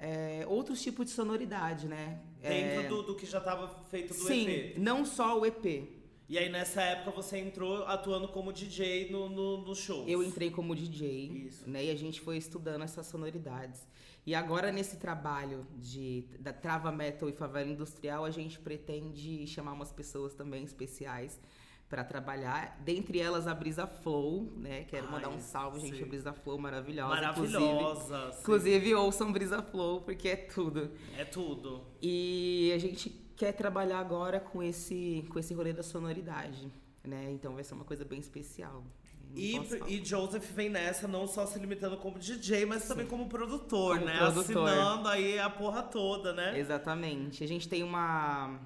é, 0.00 0.44
outros 0.46 0.80
tipos 0.80 1.06
de 1.06 1.10
sonoridade, 1.10 1.88
né? 1.88 2.20
Dentro 2.40 2.82
É, 2.84 2.88
do, 2.88 3.02
do 3.02 3.16
que 3.16 3.26
já 3.26 3.38
estava 3.38 3.66
feito 3.90 4.14
do 4.14 4.20
Sim, 4.20 4.48
EP. 4.48 4.78
não 4.78 5.04
só 5.04 5.36
o 5.40 5.44
EP. 5.44 5.97
E 6.28 6.36
aí 6.36 6.50
nessa 6.50 6.82
época 6.82 7.10
você 7.10 7.38
entrou 7.38 7.84
atuando 7.86 8.28
como 8.28 8.52
DJ 8.52 9.10
no, 9.10 9.30
no, 9.30 9.58
no 9.64 9.74
show. 9.74 10.06
Eu 10.06 10.22
entrei 10.22 10.50
como 10.50 10.74
DJ, 10.76 11.46
Isso. 11.46 11.68
né? 11.68 11.86
E 11.86 11.90
a 11.90 11.96
gente 11.96 12.20
foi 12.20 12.36
estudando 12.36 12.82
essas 12.82 13.06
sonoridades. 13.06 13.86
E 14.26 14.34
agora 14.34 14.70
nesse 14.70 14.98
trabalho 14.98 15.66
de 15.74 16.26
da 16.38 16.52
trava 16.52 16.92
metal 16.92 17.30
e 17.30 17.32
favela 17.32 17.70
industrial, 17.70 18.26
a 18.26 18.30
gente 18.30 18.58
pretende 18.58 19.46
chamar 19.46 19.72
umas 19.72 19.90
pessoas 19.90 20.34
também 20.34 20.64
especiais 20.64 21.40
para 21.88 22.04
trabalhar. 22.04 22.78
Dentre 22.84 23.18
elas 23.18 23.46
a 23.46 23.54
Brisa 23.54 23.86
Flow, 23.86 24.52
né? 24.54 24.84
Quero 24.84 25.06
Ai, 25.06 25.12
mandar 25.12 25.30
um 25.30 25.40
salve, 25.40 25.80
gente, 25.80 25.96
sim. 25.96 26.02
a 26.02 26.06
Brisa 26.06 26.32
Flow 26.34 26.58
maravilhosa, 26.58 27.24
inclusive. 27.24 27.58
Maravilhosa. 27.58 28.32
sim. 28.32 28.40
Inclusive 28.42 28.94
ouçam 28.94 29.32
Brisa 29.32 29.62
Flow 29.62 30.02
porque 30.02 30.28
é 30.28 30.36
tudo. 30.36 30.90
É 31.16 31.24
tudo. 31.24 31.86
E 32.02 32.70
a 32.74 32.78
gente 32.78 33.27
quer 33.38 33.52
trabalhar 33.52 34.00
agora 34.00 34.40
com 34.40 34.62
esse 34.62 35.24
com 35.30 35.38
esse 35.38 35.54
rolê 35.54 35.72
da 35.72 35.82
sonoridade, 35.82 36.70
né? 37.04 37.30
Então 37.30 37.54
vai 37.54 37.64
ser 37.64 37.74
uma 37.74 37.84
coisa 37.84 38.04
bem 38.04 38.18
especial. 38.20 38.84
E, 39.34 39.56
e 39.86 40.02
Joseph 40.04 40.50
vem 40.52 40.70
nessa 40.70 41.06
não 41.06 41.26
só 41.26 41.44
se 41.46 41.58
limitando 41.58 41.98
como 41.98 42.18
DJ, 42.18 42.64
mas 42.64 42.88
também 42.88 43.06
como 43.06 43.28
produtor, 43.28 43.98
Como 43.98 44.06
né? 44.06 44.16
produtor. 44.16 44.68
Assinando 44.68 45.06
aí 45.08 45.38
a 45.38 45.50
porra 45.50 45.82
toda, 45.82 46.32
né? 46.32 46.58
Exatamente. 46.58 47.44
A 47.44 47.46
gente 47.46 47.68
tem 47.68 47.82
uma. 47.82 48.58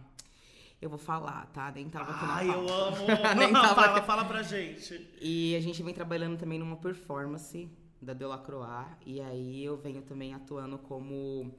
Eu 0.81 0.88
vou 0.88 0.99
falar, 0.99 1.47
tá? 1.52 1.71
Nem 1.73 1.88
tava 1.88 2.12
aqui 2.12 2.25
na 2.25 2.35
Ai, 2.37 2.49
eu 2.49 2.69
amo. 2.69 2.97
Nem 3.38 3.52
tava 3.52 3.75
fala, 3.75 4.02
fala 4.02 4.25
pra 4.25 4.43
gente. 4.43 5.11
E 5.21 5.55
a 5.57 5.61
gente 5.61 5.83
vem 5.83 5.93
trabalhando 5.93 6.38
também 6.38 6.59
numa 6.61 6.76
performance 6.76 7.69
da 8.00 8.12
Delacroix. 8.14 8.87
E 9.05 9.21
aí 9.21 9.64
eu 9.64 9.76
venho 9.76 10.02
também 10.02 10.33
atuando 10.33 10.79
como. 10.79 11.52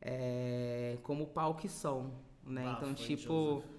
é, 0.00 0.96
como 1.02 1.26
palco 1.26 1.66
e 1.66 1.68
som, 1.68 2.12
né? 2.46 2.64
Ah, 2.66 2.74
então, 2.76 2.94
tipo. 2.94 3.56
Joseph. 3.56 3.74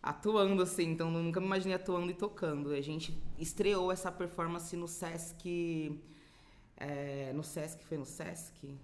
Atuando, 0.00 0.62
assim, 0.62 0.84
então 0.92 1.10
nunca 1.10 1.40
me 1.40 1.46
imaginei 1.46 1.74
atuando 1.74 2.10
e 2.10 2.14
tocando. 2.14 2.70
A 2.70 2.80
gente 2.80 3.20
estreou 3.36 3.90
essa 3.90 4.12
performance 4.12 4.74
no 4.76 4.86
Sesc. 4.86 6.00
é, 6.76 7.32
no 7.34 7.42
Sesc, 7.42 7.84
foi 7.84 7.98
no 7.98 8.04
Sesc? 8.06 8.78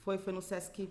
Foi, 0.00 0.18
foi 0.18 0.32
no 0.32 0.42
Sesc 0.42 0.90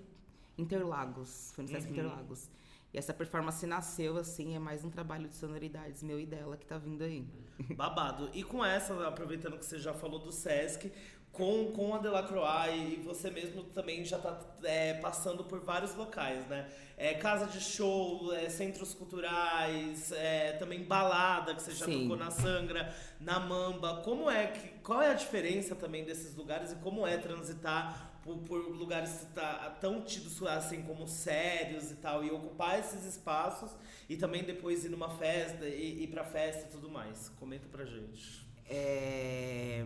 Interlagos. 0.57 1.51
Foi 1.53 1.63
no 1.63 1.69
Sesc 1.69 1.87
Uhum. 1.87 1.93
Interlagos. 1.93 2.49
E 2.93 2.97
essa 2.97 3.13
performance 3.13 3.65
nasceu, 3.67 4.17
assim, 4.17 4.55
é 4.55 4.59
mais 4.59 4.83
um 4.83 4.89
trabalho 4.89 5.27
de 5.27 5.35
sonoridades 5.35 6.01
meu 6.01 6.19
e 6.19 6.25
dela 6.25 6.57
que 6.57 6.65
tá 6.65 6.77
vindo 6.77 7.03
aí. 7.03 7.27
Babado. 7.75 8.29
E 8.33 8.43
com 8.43 8.65
essa, 8.65 9.07
aproveitando 9.07 9.57
que 9.59 9.65
você 9.65 9.77
já 9.77 9.93
falou 9.93 10.19
do 10.19 10.31
Sesc, 10.31 10.91
com, 11.31 11.71
com 11.71 11.93
a 11.93 11.99
Delacroix 11.99 12.73
e 12.73 12.95
você 13.03 13.29
mesmo 13.29 13.63
também 13.63 14.03
já 14.03 14.17
tá 14.17 14.39
é, 14.63 14.95
passando 14.95 15.43
por 15.43 15.59
vários 15.59 15.93
locais, 15.95 16.45
né? 16.47 16.67
É, 16.97 17.13
casa 17.13 17.45
de 17.45 17.61
show, 17.61 18.33
é, 18.33 18.49
centros 18.49 18.95
culturais, 18.95 20.11
é, 20.13 20.53
também 20.53 20.83
balada, 20.83 21.53
que 21.53 21.61
você 21.61 21.71
já 21.71 21.85
Sim. 21.85 22.03
tocou 22.03 22.17
na 22.17 22.31
Sangra, 22.31 22.91
na 23.19 23.39
Mamba. 23.39 24.01
Como 24.03 24.29
é 24.31 24.47
que. 24.47 24.67
Qual 24.79 25.01
é 25.01 25.11
a 25.11 25.13
diferença 25.13 25.75
também 25.75 26.03
desses 26.03 26.35
lugares 26.35 26.71
e 26.71 26.75
como 26.77 27.05
é 27.05 27.17
transitar 27.17 28.17
por, 28.23 28.37
por 28.39 28.57
lugares 28.57 29.27
tá, 29.35 29.77
tão 29.79 30.01
tidos 30.01 30.41
assim 30.43 30.81
como 30.81 31.07
sérios 31.07 31.91
e 31.91 31.95
tal, 31.95 32.23
e 32.23 32.31
ocupar 32.31 32.79
esses 32.79 33.05
espaços 33.05 33.71
e 34.09 34.17
também 34.17 34.43
depois 34.43 34.83
ir 34.83 34.89
numa 34.89 35.09
festa 35.09 35.65
e 35.65 36.03
ir 36.03 36.07
pra 36.07 36.23
festa 36.23 36.67
e 36.67 36.71
tudo 36.71 36.89
mais? 36.89 37.29
Comenta 37.39 37.67
pra 37.69 37.85
gente. 37.85 38.45
É... 38.69 39.85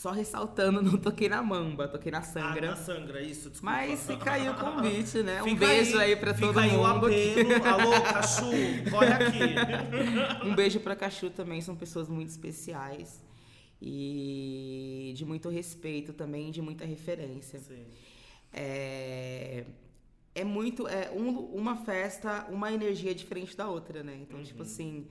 Só 0.00 0.12
ressaltando, 0.12 0.80
não 0.80 0.96
toquei 0.96 1.28
na 1.28 1.42
Mamba, 1.42 1.86
toquei 1.86 2.10
na 2.10 2.20
Ah, 2.20 2.22
Sangra. 2.22 2.70
na 2.70 2.74
Sangra, 2.76 3.20
isso, 3.20 3.50
desculpa. 3.50 3.76
Mas 3.76 4.06
fica 4.06 4.32
aí 4.32 4.48
o 4.48 4.54
convite, 4.54 5.22
né? 5.22 5.42
Um 5.42 5.54
beijo 5.54 5.98
aí, 5.98 6.16
pra 6.16 6.32
fica 6.32 6.46
todo 6.46 6.58
aí 6.58 6.70
mundo. 6.70 7.06
que- 7.10 7.40
apelo. 7.40 7.64
Alô, 7.68 8.00
Cachu, 8.00 8.44
corre 8.90 9.12
aqui. 9.12 10.48
Um 10.48 10.54
beijo 10.54 10.80
pra 10.80 10.96
Cachu 10.96 11.28
também, 11.28 11.60
são 11.60 11.76
pessoas 11.76 12.08
muito 12.08 12.30
especiais. 12.30 13.22
E 13.82 15.12
de 15.14 15.26
muito 15.26 15.50
respeito 15.50 16.14
também, 16.14 16.50
de 16.50 16.62
muita 16.62 16.86
referência. 16.86 17.58
Sim. 17.58 17.84
É, 18.54 19.64
é 20.34 20.44
muito. 20.44 20.88
É 20.88 21.10
um- 21.10 21.40
uma 21.54 21.76
festa, 21.76 22.46
uma 22.48 22.72
energia 22.72 23.14
diferente 23.14 23.54
da 23.54 23.68
outra, 23.68 24.02
né? 24.02 24.16
Então, 24.22 24.42
tipo 24.42 24.62
assim, 24.62 25.06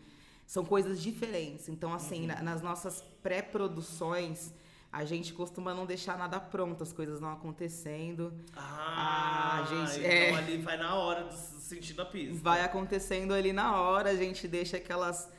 são 0.47 0.65
coisas 0.65 0.99
diferentes. 0.99 1.69
Então, 1.69 1.93
assim, 1.93 2.25
na- 2.25 2.41
nas 2.41 2.61
nossas 2.63 3.03
pré-produções, 3.21 4.51
a 4.91 5.05
gente 5.05 5.33
costuma 5.33 5.73
não 5.73 5.85
deixar 5.85 6.17
nada 6.17 6.39
pronto, 6.39 6.81
as 6.83 6.91
coisas 6.91 7.19
não 7.21 7.31
acontecendo. 7.31 8.33
Ah, 8.55 9.61
Ah, 9.61 9.65
gente, 9.65 9.99
então 9.99 10.11
é. 10.11 10.33
ali 10.35 10.57
vai 10.57 10.77
na 10.77 10.95
hora 10.95 11.23
do 11.25 11.33
sentindo 11.35 12.01
a 12.01 12.05
pista. 12.05 12.41
Vai 12.41 12.61
acontecendo 12.63 13.33
ali 13.33 13.53
na 13.53 13.79
hora, 13.79 14.09
a 14.09 14.15
gente 14.15 14.47
deixa 14.47 14.77
aquelas. 14.77 15.31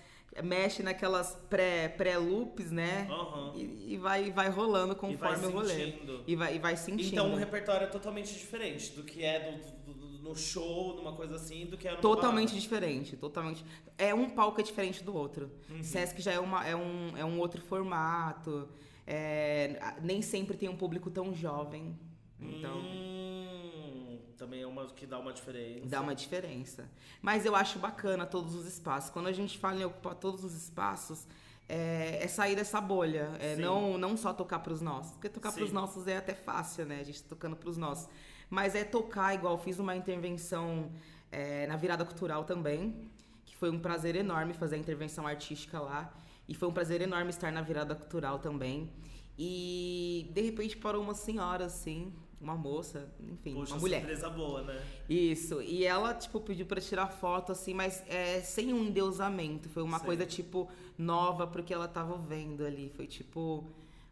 mexe 0.44 0.80
naquelas 0.84 1.34
pré- 1.50 1.88
pré-loops, 1.88 2.70
né? 2.70 3.08
Aham. 3.10 3.52
E, 3.56 3.94
e 3.94 3.96
vai, 3.96 4.30
vai 4.30 4.48
rolando 4.48 4.94
conforme 4.94 5.46
o 5.46 5.50
rolê. 5.50 5.94
E 6.26 6.36
vai, 6.36 6.54
e 6.54 6.58
vai 6.60 6.76
sentindo. 6.76 7.08
Então 7.08 7.32
o 7.32 7.36
repertório 7.36 7.84
é 7.84 7.88
totalmente 7.88 8.32
diferente 8.32 8.92
do 8.92 9.02
que 9.02 9.24
é 9.24 9.50
do, 9.50 9.92
do- 9.92 9.94
do- 9.94 10.10
no 10.30 10.36
show, 10.36 10.94
numa 10.94 11.14
coisa 11.16 11.34
assim, 11.34 11.66
do 11.66 11.76
que 11.76 11.88
é 11.88 11.92
no 11.92 11.96
Totalmente 11.98 12.54
diferente, 12.54 13.16
totalmente. 13.16 13.64
É 13.98 14.14
um 14.14 14.30
palco 14.30 14.60
é 14.60 14.62
diferente 14.62 15.02
do 15.02 15.12
outro. 15.16 15.50
Uhum. 15.68 15.82
Sesc 15.82 16.22
já 16.22 16.30
é, 16.32 16.38
uma, 16.38 16.64
é, 16.64 16.76
um, 16.76 17.16
é 17.16 17.24
um 17.24 17.40
outro 17.40 17.60
formato. 17.62 18.68
É, 19.06 19.94
nem 20.02 20.22
sempre 20.22 20.56
tem 20.56 20.68
um 20.68 20.76
público 20.76 21.10
tão 21.10 21.34
jovem. 21.34 21.98
Então, 22.40 22.78
Hum, 22.78 24.18
também 24.36 24.62
é 24.62 24.66
uma 24.66 24.86
que 24.86 25.06
dá 25.06 25.18
uma 25.18 25.32
diferença. 25.32 25.86
dá 25.86 26.00
uma 26.00 26.14
diferença. 26.14 26.88
Mas 27.20 27.44
eu 27.44 27.54
acho 27.54 27.78
bacana 27.78 28.24
todos 28.26 28.54
os 28.54 28.66
espaços. 28.66 29.10
Quando 29.10 29.26
a 29.26 29.32
gente 29.32 29.58
fala 29.58 29.80
em 29.80 29.84
ocupar 29.84 30.14
todos 30.14 30.42
os 30.44 30.54
espaços, 30.54 31.26
é, 31.68 32.18
é 32.22 32.28
sair 32.28 32.56
dessa 32.56 32.80
bolha. 32.80 33.30
É 33.38 33.56
Sim. 33.56 33.62
não, 33.62 33.98
não 33.98 34.16
só 34.16 34.32
tocar 34.32 34.60
pros 34.60 34.80
nossos. 34.80 35.12
Porque 35.12 35.28
tocar 35.28 35.50
Sim. 35.50 35.58
pros 35.60 35.72
nossos 35.72 36.06
é 36.06 36.16
até 36.16 36.34
fácil, 36.34 36.86
né? 36.86 37.00
A 37.00 37.04
gente 37.04 37.22
tá 37.22 37.28
tocando 37.28 37.56
pros 37.56 37.76
nossos. 37.76 38.08
Mas 38.48 38.74
é 38.74 38.82
tocar 38.84 39.34
igual. 39.34 39.58
Fiz 39.58 39.78
uma 39.78 39.94
intervenção 39.94 40.90
é, 41.30 41.66
na 41.66 41.76
virada 41.76 42.04
cultural 42.04 42.44
também. 42.44 43.08
Que 43.44 43.56
foi 43.56 43.70
um 43.70 43.78
prazer 43.78 44.16
enorme 44.16 44.54
fazer 44.54 44.76
a 44.76 44.78
intervenção 44.78 45.26
artística 45.26 45.78
lá. 45.78 46.12
E 46.50 46.54
foi 46.54 46.68
um 46.68 46.72
prazer 46.72 47.00
enorme 47.00 47.30
estar 47.30 47.52
na 47.52 47.62
virada 47.62 47.94
cultural 47.94 48.40
também. 48.40 48.90
E 49.38 50.28
de 50.34 50.40
repente 50.40 50.76
parou 50.76 51.00
uma 51.00 51.14
senhora, 51.14 51.66
assim, 51.66 52.12
uma 52.40 52.56
moça, 52.56 53.08
enfim, 53.20 53.54
Poxa, 53.54 53.74
uma 53.74 53.80
mulher. 53.80 54.00
surpresa 54.00 54.28
boa, 54.28 54.62
né? 54.62 54.84
Isso, 55.08 55.62
e 55.62 55.84
ela, 55.84 56.12
tipo, 56.12 56.40
pediu 56.40 56.66
pra 56.66 56.80
tirar 56.80 57.06
foto, 57.06 57.52
assim, 57.52 57.72
mas 57.72 58.02
é, 58.08 58.40
sem 58.40 58.74
um 58.74 58.84
endeusamento. 58.86 59.68
Foi 59.68 59.84
uma 59.84 59.98
Sei. 59.98 60.06
coisa, 60.06 60.26
tipo, 60.26 60.68
nova 60.98 61.46
porque 61.46 61.72
ela 61.72 61.86
tava 61.86 62.18
vendo 62.18 62.66
ali. 62.66 62.90
Foi, 62.96 63.06
tipo, 63.06 63.64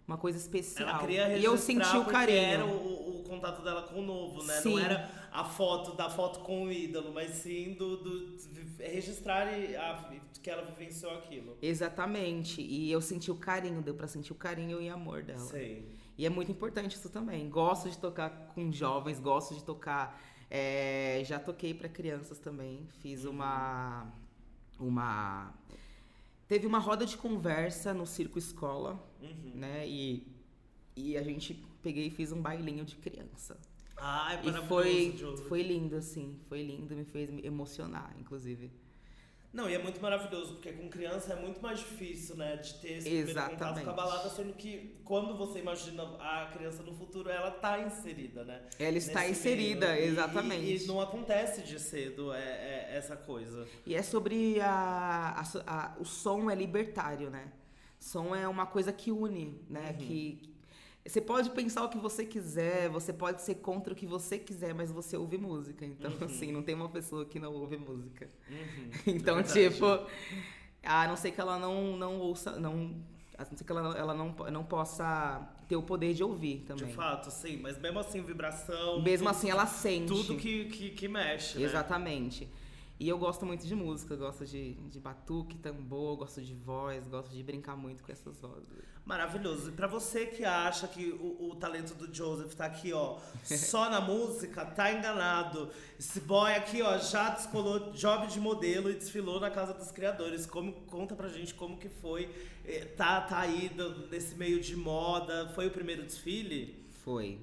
uma 0.08 0.16
coisa 0.18 0.38
especial. 0.38 0.88
Ela 0.88 0.98
queria 0.98 1.26
registrar 1.26 1.42
e 1.42 1.44
eu 1.44 1.58
senti 1.58 1.96
o 1.96 2.04
carinho. 2.06 2.38
era 2.38 2.64
o, 2.64 3.20
o 3.20 3.22
contato 3.24 3.62
dela 3.62 3.82
com 3.82 4.00
o 4.00 4.02
novo, 4.02 4.42
né? 4.42 4.54
Não 4.56 4.62
Sim. 4.62 4.80
era 4.80 5.10
a 5.30 5.44
foto 5.44 5.94
da 5.94 6.08
foto 6.08 6.40
com 6.40 6.64
o 6.64 6.72
ídolo, 6.72 7.12
mas 7.12 7.30
sim 7.32 7.74
do, 7.74 7.98
do 7.98 8.38
registrar 8.78 9.46
a- 9.46 10.10
que 10.42 10.48
ela 10.50 10.62
vivenciou 10.64 11.12
aquilo. 11.12 11.56
Exatamente. 11.60 12.62
E 12.62 12.90
eu 12.90 13.00
senti 13.02 13.30
o 13.30 13.34
carinho, 13.36 13.82
deu 13.82 13.94
pra 13.94 14.06
sentir 14.08 14.32
o 14.32 14.34
carinho 14.34 14.80
e 14.80 14.88
amor 14.88 15.22
dela. 15.22 15.40
Sei. 15.40 15.86
E 16.16 16.24
é 16.26 16.30
muito 16.30 16.50
importante 16.50 16.96
isso 16.96 17.10
também. 17.10 17.48
Gosto 17.50 17.88
de 17.90 17.98
tocar 17.98 18.30
com 18.54 18.72
jovens, 18.72 19.20
gosto 19.20 19.54
de 19.54 19.62
tocar. 19.62 20.18
é, 20.50 21.20
já 21.26 21.38
toquei 21.38 21.74
para 21.74 21.88
crianças 21.88 22.38
também. 22.38 22.88
Fiz 23.02 23.24
uma. 23.26 24.06
Uma. 24.80 25.52
Teve 26.48 26.66
uma 26.66 26.78
roda 26.78 27.04
de 27.04 27.16
conversa 27.16 27.92
no 27.92 28.06
Circo 28.06 28.38
Escola, 28.38 28.92
Uhum. 29.20 29.52
né? 29.54 29.86
E, 29.86 30.26
e 30.96 31.16
a 31.16 31.22
gente 31.22 31.54
peguei 31.82 32.06
e 32.06 32.10
fiz 32.10 32.32
um 32.32 32.40
bailinho 32.40 32.84
de 32.84 32.96
criança. 32.96 33.58
Ah, 33.96 34.34
é 34.34 34.46
E 34.48 34.52
foi, 34.66 35.16
foi 35.48 35.62
lindo, 35.62 35.96
assim. 35.96 36.38
Foi 36.48 36.62
lindo, 36.62 36.94
me 36.96 37.04
fez 37.04 37.30
me 37.30 37.44
emocionar, 37.44 38.14
inclusive. 38.18 38.70
Não, 39.50 39.68
e 39.68 39.74
é 39.74 39.78
muito 39.82 40.00
maravilhoso, 40.00 40.54
porque 40.54 40.72
com 40.72 40.90
criança 40.90 41.32
é 41.32 41.36
muito 41.36 41.60
mais 41.62 41.78
difícil, 41.78 42.36
né? 42.36 42.56
De 42.56 42.74
ter 42.74 42.92
esse 42.98 43.08
primeiro 43.08 43.28
contato 43.28 43.52
Exatamente. 43.54 43.84
com 43.84 43.90
a 43.90 43.94
balada, 43.94 44.28
sendo 44.28 44.52
que 44.52 45.00
quando 45.04 45.36
você 45.38 45.58
imagina 45.60 46.02
a 46.20 46.50
criança 46.52 46.82
no 46.82 46.92
futuro, 46.94 47.30
ela 47.30 47.50
tá 47.50 47.80
inserida, 47.80 48.44
né? 48.44 48.62
Ela 48.78 48.98
está 48.98 49.20
Nesse 49.20 49.30
inserida, 49.32 49.94
meio. 49.94 50.04
Exatamente. 50.04 50.64
E, 50.64 50.84
e 50.84 50.86
não 50.86 51.00
acontece 51.00 51.62
de 51.62 51.80
cedo 51.80 52.32
é, 52.34 52.38
é 52.42 52.88
essa 52.96 53.16
coisa. 53.16 53.66
E 53.86 53.94
é 53.94 54.02
sobre 54.02 54.60
a, 54.60 55.34
a 55.40 55.42
a- 55.66 55.96
o 55.98 56.04
som 56.04 56.50
é 56.50 56.54
libertário, 56.54 57.30
né? 57.30 57.50
Som 57.98 58.36
é 58.36 58.46
uma 58.46 58.66
coisa 58.66 58.92
que 58.92 59.10
une, 59.10 59.64
né? 59.68 59.92
Uhum. 59.98 60.06
Que 60.06 60.54
você 61.08 61.20
pode 61.20 61.50
pensar 61.50 61.84
o 61.84 61.88
que 61.88 61.98
você 61.98 62.24
quiser, 62.24 62.88
você 62.90 63.12
pode 63.12 63.42
ser 63.42 63.56
contra 63.56 63.92
o 63.92 63.96
que 63.96 64.06
você 64.06 64.38
quiser, 64.38 64.74
mas 64.74 64.92
você 64.92 65.16
ouve 65.16 65.38
música. 65.38 65.84
Então, 65.84 66.10
Uhum. 66.12 66.24
assim, 66.26 66.52
não 66.52 66.62
tem 66.62 66.74
uma 66.74 66.88
pessoa 66.88 67.24
que 67.24 67.38
não 67.40 67.52
ouve 67.54 67.76
música. 67.78 68.28
Uhum. 68.50 68.90
Então, 69.06 69.38
É 69.38 69.42
tipo, 69.42 69.86
a 70.82 71.06
não 71.08 71.16
ser 71.16 71.30
que 71.32 71.40
ela 71.40 71.58
não, 71.58 71.96
não 71.96 72.18
ouça, 72.18 72.58
não, 72.58 72.94
a 73.36 73.44
não 73.44 73.56
ser 73.56 73.64
que 73.64 73.72
ela, 73.72 73.96
ela 73.98 74.14
não, 74.14 74.34
não 74.52 74.64
possa 74.64 75.40
ter 75.68 75.76
o 75.76 75.82
poder 75.82 76.14
de 76.14 76.22
ouvir 76.24 76.58
De 76.58 76.64
também. 76.64 76.92
fato, 76.92 77.30
sim, 77.30 77.56
mas 77.58 77.78
mesmo 77.78 77.98
assim, 78.00 78.22
vibração. 78.22 79.02
Mesmo 79.02 79.26
tudo- 79.26 79.36
assim, 79.36 79.50
ela 79.50 79.66
sente. 79.66 80.06
Tudo 80.08 80.36
que, 80.36 80.66
que, 80.66 80.90
que 80.90 81.08
mexe. 81.08 81.58
né? 81.58 81.64
E 83.00 83.08
eu 83.08 83.16
gosto 83.16 83.46
muito 83.46 83.64
de 83.64 83.74
música, 83.76 84.16
gosto 84.16 84.44
de, 84.44 84.74
de 84.74 84.98
batuque, 84.98 85.56
tambor, 85.58 86.16
gosto 86.16 86.42
de 86.42 86.52
voz, 86.52 87.06
gosto 87.06 87.30
de 87.30 87.42
brincar 87.44 87.76
muito 87.76 88.02
com 88.02 88.10
essas 88.10 88.40
vozes. 88.40 88.66
Maravilhoso. 89.06 89.68
E 89.70 89.72
pra 89.72 89.86
você 89.86 90.26
que 90.26 90.44
acha 90.44 90.88
que 90.88 91.10
o, 91.12 91.50
o 91.50 91.54
talento 91.54 91.94
do 91.94 92.12
Joseph 92.12 92.52
tá 92.54 92.66
aqui, 92.66 92.92
ó, 92.92 93.18
só 93.44 93.88
na 93.88 94.00
música, 94.00 94.66
tá 94.66 94.92
enganado. 94.92 95.70
Esse 95.96 96.20
boy 96.20 96.52
aqui, 96.52 96.82
ó, 96.82 96.98
já 96.98 97.30
descolou 97.30 97.92
job 97.92 98.26
de 98.26 98.40
modelo 98.40 98.90
e 98.90 98.94
desfilou 98.94 99.38
na 99.38 99.48
Casa 99.50 99.72
dos 99.72 99.92
Criadores. 99.92 100.44
Como, 100.44 100.72
conta 100.86 101.14
pra 101.14 101.28
gente 101.28 101.54
como 101.54 101.78
que 101.78 101.88
foi. 101.88 102.28
eh, 102.64 102.84
Tá, 102.96 103.20
tá 103.20 103.38
aí 103.38 103.70
nesse 104.10 104.34
meio 104.34 104.60
de 104.60 104.74
moda. 104.74 105.48
Foi 105.54 105.68
o 105.68 105.70
primeiro 105.70 106.02
desfile? 106.02 106.84
Foi. 107.04 107.38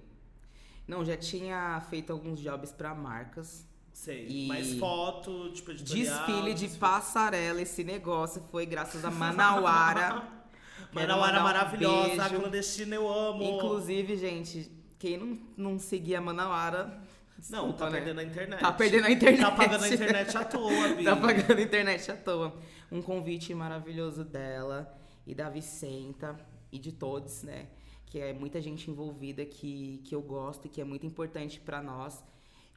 Não, 0.86 1.04
já 1.06 1.16
tinha 1.16 1.80
feito 1.90 2.12
alguns 2.12 2.42
jobs 2.42 2.74
pra 2.74 2.94
marcas. 2.94 3.66
Sei. 3.96 4.28
E- 4.28 4.48
Mais 4.48 4.74
foto, 4.78 5.52
tipo, 5.54 5.72
editorial. 5.72 6.18
Desfile 6.18 6.54
de 6.54 6.60
desfile- 6.64 6.80
passarela, 6.80 7.62
esse 7.62 7.82
negócio 7.82 8.44
foi 8.52 8.66
graças 8.66 9.06
a 9.06 9.10
Manauara. 9.10 10.22
Manauara 10.92 11.42
maravilhosa, 11.42 12.26
um 12.36 12.40
clandestina 12.42 12.94
eu 12.94 13.08
amo. 13.10 13.42
Inclusive, 13.42 14.18
gente, 14.18 14.70
quem 15.00 15.18
não, 15.18 15.40
não 15.56 15.80
seguia 15.80 16.18
a 16.18 16.22
Manauara. 16.22 17.02
Desculpa, 17.38 17.66
não, 17.68 17.74
tá 17.74 17.90
né? 17.90 17.92
perdendo 17.98 18.20
a 18.20 18.24
internet. 18.24 18.60
Tá 18.60 18.72
perdendo 18.74 19.06
a 19.06 19.12
internet. 19.12 19.42
Tá 19.42 19.52
pagando 19.52 19.84
a 19.86 19.90
internet 19.90 20.38
à 20.38 20.44
toa, 20.44 20.88
Bi. 20.90 21.04
tá 21.06 21.16
pagando 21.16 21.58
a 21.58 21.62
internet 21.62 22.12
à 22.12 22.18
toa. 22.18 22.54
Um 22.92 23.02
convite 23.02 23.54
maravilhoso 23.56 24.26
dela 24.26 24.94
e 25.26 25.34
da 25.34 25.50
Vicenta 25.50 26.38
e 26.70 26.78
de 26.78 26.92
todos, 26.92 27.44
né? 27.44 27.68
Que 28.08 28.20
é 28.20 28.34
muita 28.34 28.60
gente 28.62 28.92
envolvida 28.92 29.46
que, 29.46 30.02
que 30.04 30.14
eu 30.14 30.22
gosto 30.22 30.66
e 30.66 30.70
que 30.70 30.82
é 30.82 30.84
muito 30.84 31.06
importante 31.06 31.62
para 31.62 31.82
nós 31.82 32.22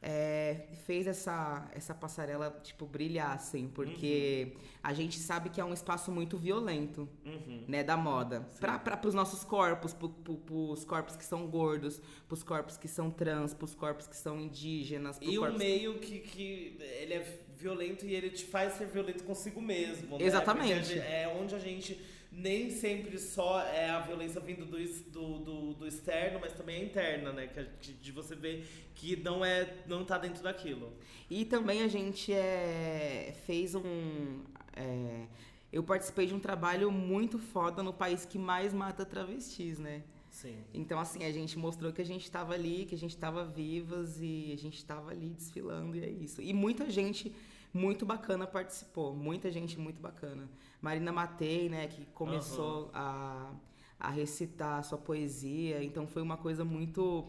é, 0.00 0.68
fez 0.86 1.06
essa, 1.06 1.68
essa 1.74 1.94
passarela, 1.94 2.58
tipo, 2.62 2.86
brilhar, 2.86 3.32
assim, 3.32 3.68
porque 3.68 4.52
uhum. 4.54 4.60
a 4.82 4.92
gente 4.92 5.18
sabe 5.18 5.50
que 5.50 5.60
é 5.60 5.64
um 5.64 5.72
espaço 5.72 6.12
muito 6.12 6.38
violento, 6.38 7.08
uhum. 7.24 7.64
né, 7.66 7.82
da 7.82 7.96
moda. 7.96 8.48
Para 8.60 9.00
os 9.04 9.14
nossos 9.14 9.44
corpos, 9.44 9.92
para 9.92 10.08
os 10.52 10.84
corpos 10.84 11.16
que 11.16 11.24
são 11.24 11.46
gordos, 11.48 12.00
para 12.26 12.34
os 12.34 12.42
corpos 12.42 12.76
que 12.76 12.88
são 12.88 13.10
trans, 13.10 13.52
para 13.54 13.64
os 13.64 13.74
corpos 13.74 14.06
que 14.06 14.16
são 14.16 14.40
indígenas. 14.40 15.18
E 15.20 15.38
o 15.38 15.52
meio 15.56 15.98
que, 15.98 16.20
que 16.20 16.76
ele 16.80 17.14
é 17.14 17.40
violento 17.56 18.06
e 18.06 18.14
ele 18.14 18.30
te 18.30 18.44
faz 18.44 18.74
ser 18.74 18.86
violento 18.86 19.24
consigo 19.24 19.60
mesmo, 19.60 20.16
né? 20.16 20.24
Exatamente. 20.24 20.96
é 20.98 21.36
onde 21.40 21.56
a 21.56 21.58
gente 21.58 22.00
nem 22.30 22.70
sempre 22.70 23.18
só 23.18 23.60
é 23.62 23.90
a 23.90 24.00
violência 24.00 24.40
vindo 24.40 24.64
do, 24.64 24.78
do, 25.10 25.38
do, 25.38 25.74
do 25.74 25.86
externo, 25.86 26.38
mas 26.40 26.52
também 26.52 26.82
é 26.82 26.84
interna, 26.84 27.32
né? 27.32 27.46
Que, 27.80 27.92
de 27.92 28.12
você 28.12 28.34
ver 28.34 28.66
que 28.94 29.16
não 29.16 29.44
é 29.44 29.82
não 29.86 30.04
tá 30.04 30.18
dentro 30.18 30.42
daquilo. 30.42 30.92
E 31.30 31.44
também 31.44 31.82
a 31.82 31.88
gente 31.88 32.32
é, 32.32 33.34
fez 33.46 33.74
um. 33.74 34.42
É, 34.76 35.26
eu 35.72 35.82
participei 35.82 36.26
de 36.26 36.34
um 36.34 36.40
trabalho 36.40 36.90
muito 36.90 37.38
foda 37.38 37.82
no 37.82 37.92
país 37.92 38.24
que 38.24 38.38
mais 38.38 38.72
mata 38.72 39.04
travestis, 39.04 39.78
né? 39.78 40.02
Sim. 40.30 40.56
Então, 40.72 41.00
assim, 41.00 41.24
a 41.24 41.32
gente 41.32 41.58
mostrou 41.58 41.92
que 41.92 42.00
a 42.00 42.04
gente 42.04 42.22
estava 42.22 42.54
ali, 42.54 42.86
que 42.86 42.94
a 42.94 42.98
gente 42.98 43.10
estava 43.10 43.44
vivas 43.44 44.20
e 44.20 44.52
a 44.52 44.56
gente 44.56 44.76
estava 44.76 45.10
ali 45.10 45.30
desfilando 45.30 45.96
e 45.96 46.04
é 46.04 46.08
isso. 46.08 46.40
E 46.40 46.52
muita 46.52 46.88
gente 46.88 47.34
muito 47.72 48.06
bacana 48.06 48.46
participou, 48.46 49.14
muita 49.14 49.50
gente 49.50 49.78
muito 49.78 50.00
bacana. 50.00 50.48
Marina 50.80 51.12
Matei, 51.12 51.68
né, 51.68 51.86
que 51.88 52.04
começou 52.06 52.84
uhum. 52.84 52.90
a, 52.94 53.52
a 53.98 54.10
recitar 54.10 54.78
a 54.78 54.82
sua 54.82 54.98
poesia, 54.98 55.82
então 55.82 56.06
foi 56.06 56.22
uma 56.22 56.36
coisa 56.36 56.64
muito 56.64 57.26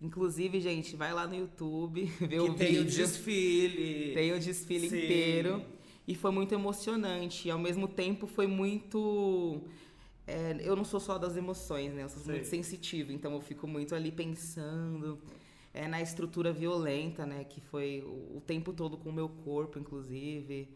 Inclusive, 0.00 0.60
gente, 0.60 0.94
vai 0.94 1.12
lá 1.12 1.26
no 1.26 1.34
YouTube, 1.34 2.04
ver 2.20 2.28
que 2.28 2.38
o 2.38 2.54
tem 2.54 2.68
vídeo. 2.68 2.82
o 2.82 2.84
desfile. 2.84 4.14
Tem 4.14 4.32
o 4.32 4.38
desfile 4.38 4.88
Sim. 4.88 5.04
inteiro. 5.04 5.62
E 6.06 6.14
foi 6.14 6.30
muito 6.30 6.54
emocionante. 6.54 7.48
E 7.48 7.50
ao 7.50 7.58
mesmo 7.58 7.88
tempo 7.88 8.26
foi 8.26 8.46
muito. 8.46 9.60
É, 10.26 10.56
eu 10.60 10.76
não 10.76 10.84
sou 10.84 11.00
só 11.00 11.18
das 11.18 11.36
emoções, 11.36 11.92
né? 11.92 12.04
Eu 12.04 12.08
sou 12.08 12.22
Sim. 12.22 12.32
muito 12.32 12.46
sensitiva, 12.46 13.12
então 13.12 13.32
eu 13.32 13.40
fico 13.40 13.66
muito 13.66 13.94
ali 13.94 14.12
pensando 14.12 15.18
é, 15.74 15.88
na 15.88 16.00
estrutura 16.00 16.52
violenta, 16.52 17.26
né? 17.26 17.42
Que 17.42 17.60
foi 17.60 18.02
o, 18.06 18.36
o 18.36 18.42
tempo 18.46 18.72
todo 18.72 18.96
com 18.96 19.10
o 19.10 19.12
meu 19.12 19.28
corpo, 19.28 19.80
inclusive. 19.80 20.68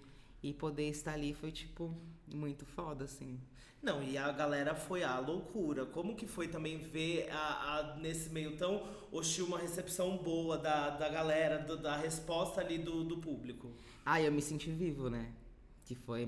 E 0.42 0.52
poder 0.52 0.88
estar 0.88 1.12
ali 1.12 1.32
foi, 1.34 1.52
tipo, 1.52 1.94
muito 2.26 2.66
foda, 2.66 3.04
assim. 3.04 3.38
Não, 3.82 4.00
e 4.02 4.16
a 4.16 4.30
galera 4.30 4.74
foi 4.74 5.02
à 5.02 5.18
loucura. 5.18 5.84
Como 5.84 6.14
que 6.14 6.26
foi 6.26 6.46
também 6.46 6.78
ver 6.78 7.28
a, 7.30 7.78
a 7.78 7.96
nesse 7.96 8.30
meio 8.30 8.56
tão 8.56 8.88
hostil 9.10 9.46
uma 9.46 9.58
recepção 9.58 10.16
boa 10.16 10.56
da, 10.56 10.90
da 10.90 11.08
galera, 11.08 11.58
do, 11.58 11.76
da 11.76 11.96
resposta 11.96 12.60
ali 12.60 12.78
do, 12.78 13.02
do 13.02 13.18
público? 13.18 13.72
Ah, 14.06 14.20
eu 14.22 14.30
me 14.30 14.40
senti 14.40 14.70
vivo, 14.70 15.10
né? 15.10 15.32
Que 15.94 16.02
foi 16.02 16.22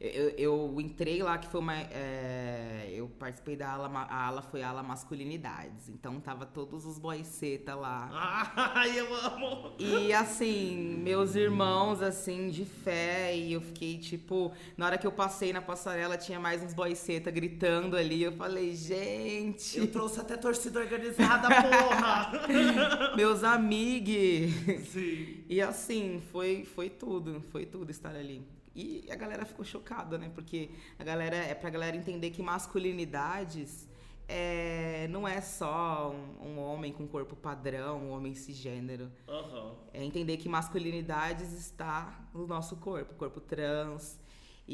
eu, 0.00 0.28
eu 0.30 0.80
entrei 0.80 1.22
lá 1.22 1.38
que 1.38 1.46
foi 1.46 1.60
uma 1.60 1.76
é, 1.76 2.90
eu 2.92 3.08
participei 3.08 3.56
da 3.56 3.70
ala 3.70 3.88
a 3.88 4.26
ala 4.26 4.42
foi 4.42 4.62
a 4.62 4.68
ala 4.68 4.82
masculinidades. 4.82 5.88
Então 5.88 6.20
tava 6.20 6.46
todos 6.46 6.86
os 6.86 6.98
boiceta 6.98 7.74
lá. 7.74 8.08
Ai 8.74 8.98
eu 8.98 9.14
amo. 9.14 9.74
E 9.78 10.12
assim 10.12 10.98
meus 11.02 11.34
irmãos 11.34 12.02
assim 12.02 12.48
de 12.48 12.64
fé 12.64 13.36
e 13.36 13.52
eu 13.52 13.60
fiquei 13.60 13.98
tipo 13.98 14.52
na 14.76 14.86
hora 14.86 14.98
que 14.98 15.06
eu 15.06 15.12
passei 15.12 15.52
na 15.52 15.60
passarela 15.60 16.16
tinha 16.16 16.40
mais 16.40 16.62
uns 16.62 16.74
boiceta 16.74 17.30
gritando 17.30 17.96
ali. 17.96 18.22
Eu 18.22 18.32
falei 18.32 18.74
gente. 18.74 19.78
Eu 19.78 19.90
trouxe 19.90 20.20
até 20.20 20.36
torcida 20.36 20.80
organizada 20.80 21.48
porra. 21.48 22.32
Meus 23.16 23.44
amigos. 23.44 24.52
Sim. 24.90 25.44
E 25.48 25.60
assim 25.60 26.22
foi 26.32 26.64
foi 26.64 26.88
tudo 26.88 27.42
foi 27.50 27.66
tudo 27.66 27.90
estar 27.90 28.14
ali 28.14 28.42
e 28.74 29.06
a 29.10 29.16
galera 29.16 29.44
ficou 29.44 29.64
chocada, 29.64 30.16
né? 30.18 30.30
Porque 30.34 30.70
a 30.98 31.04
galera 31.04 31.36
é 31.36 31.54
pra 31.54 31.70
galera 31.70 31.96
entender 31.96 32.30
que 32.30 32.42
masculinidades 32.42 33.88
é, 34.28 35.06
não 35.10 35.26
é 35.28 35.40
só 35.40 36.10
um, 36.10 36.46
um, 36.46 36.58
homem 36.58 36.92
com 36.92 37.06
corpo 37.06 37.36
padrão, 37.36 37.98
um 37.98 38.10
homem 38.12 38.34
cisgênero. 38.34 39.10
Uhum. 39.28 39.74
É 39.92 40.02
entender 40.02 40.38
que 40.38 40.48
masculinidades 40.48 41.52
está 41.52 42.26
no 42.32 42.46
nosso 42.46 42.76
corpo, 42.76 43.14
corpo 43.14 43.40
trans, 43.40 44.18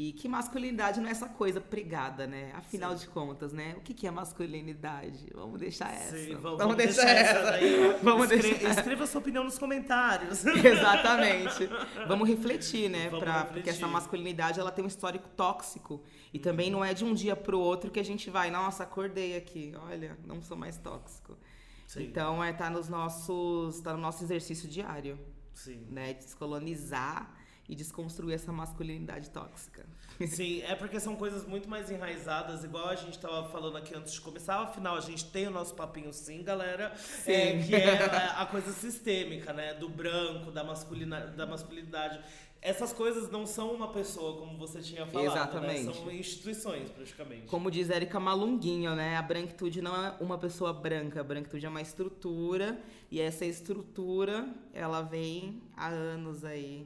e 0.01 0.13
que 0.13 0.29
masculinidade 0.29 1.01
não 1.01 1.09
é 1.09 1.11
essa 1.11 1.27
coisa 1.27 1.59
pregada, 1.59 2.25
né? 2.25 2.53
Afinal 2.55 2.97
Sim. 2.97 3.03
de 3.03 3.11
contas, 3.11 3.51
né? 3.51 3.75
O 3.77 3.81
que, 3.81 3.93
que 3.93 4.07
é 4.07 4.11
masculinidade? 4.11 5.29
Vamos 5.35 5.59
deixar 5.59 5.93
essa. 5.93 6.17
Sim, 6.17 6.35
vamos, 6.35 6.57
vamos, 6.57 6.77
deixar, 6.77 7.03
deixar, 7.03 7.19
essa. 7.19 7.51
Daí. 7.51 7.99
vamos 8.01 8.31
Escre 8.31 8.53
deixar. 8.53 8.69
Escreva 8.69 9.05
sua 9.05 9.19
opinião 9.19 9.43
nos 9.43 9.57
comentários. 9.57 10.45
Exatamente. 10.63 11.69
Vamos 12.07 12.29
refletir, 12.29 12.89
né? 12.89 13.09
Vamos 13.09 13.25
pra, 13.25 13.33
refletir. 13.39 13.53
Porque 13.55 13.69
essa 13.71 13.87
masculinidade 13.87 14.57
ela 14.57 14.71
tem 14.71 14.85
um 14.85 14.87
histórico 14.87 15.27
tóxico. 15.35 16.01
E 16.33 16.37
uhum. 16.37 16.43
também 16.43 16.71
não 16.71 16.85
é 16.85 16.93
de 16.93 17.03
um 17.03 17.13
dia 17.13 17.35
pro 17.35 17.59
outro 17.59 17.91
que 17.91 17.99
a 17.99 18.05
gente 18.05 18.29
vai, 18.29 18.49
nossa, 18.49 18.83
acordei 18.83 19.35
aqui. 19.35 19.73
Olha, 19.89 20.17
não 20.25 20.41
sou 20.41 20.55
mais 20.55 20.77
tóxico. 20.77 21.37
Sim. 21.85 22.03
Então 22.03 22.41
é 22.41 22.53
tá 22.53 22.69
nos 22.69 22.87
nossos. 22.87 23.81
tá 23.81 23.91
no 23.91 23.99
nosso 23.99 24.23
exercício 24.23 24.69
diário. 24.69 25.19
Sim. 25.53 25.85
Né? 25.89 26.13
Descolonizar 26.13 27.37
e 27.69 27.75
desconstruir 27.75 28.33
essa 28.33 28.51
masculinidade 28.51 29.29
tóxica. 29.29 29.85
Sim, 30.27 30.63
é 30.63 30.73
porque 30.73 30.99
são 30.99 31.15
coisas 31.15 31.47
muito 31.47 31.69
mais 31.69 31.91
enraizadas, 31.91 32.63
igual 32.63 32.89
a 32.89 32.95
gente 32.95 33.15
estava 33.15 33.47
falando 33.49 33.77
aqui 33.77 33.95
antes 33.95 34.11
de 34.11 34.19
começar. 34.19 34.59
Afinal, 34.59 34.97
a 34.97 35.01
gente 35.01 35.25
tem 35.25 35.47
o 35.47 35.51
nosso 35.51 35.75
papinho 35.75 36.11
sim, 36.11 36.41
galera, 36.41 36.93
sim. 36.97 37.31
É, 37.31 37.63
que 37.63 37.75
é 37.75 38.33
a 38.35 38.45
coisa 38.47 38.71
sistêmica, 38.73 39.53
né? 39.53 39.75
Do 39.75 39.87
branco, 39.87 40.51
da, 40.51 40.63
masculina, 40.63 41.27
da 41.27 41.45
masculinidade. 41.45 42.19
Essas 42.59 42.91
coisas 42.91 43.31
não 43.31 43.45
são 43.45 43.71
uma 43.71 43.93
pessoa, 43.93 44.41
como 44.41 44.57
você 44.57 44.81
tinha 44.81 45.05
falado, 45.05 45.27
né? 45.27 45.31
Exatamente. 45.31 45.85
Né? 45.85 45.93
São 45.93 46.11
instituições, 46.11 46.89
praticamente. 46.89 47.45
Como 47.45 47.69
diz 47.69 47.89
Erika 47.89 48.19
Malunguinho, 48.19 48.95
né? 48.95 49.15
A 49.15 49.21
branquitude 49.21 49.79
não 49.79 49.95
é 49.95 50.15
uma 50.19 50.39
pessoa 50.39 50.73
branca, 50.73 51.21
a 51.21 51.23
branquitude 51.23 51.65
é 51.65 51.69
uma 51.69 51.81
estrutura, 51.81 52.77
e 53.11 53.21
essa 53.21 53.45
estrutura, 53.45 54.49
ela 54.73 55.01
vem 55.01 55.61
há 55.77 55.87
anos 55.87 56.43
aí 56.43 56.85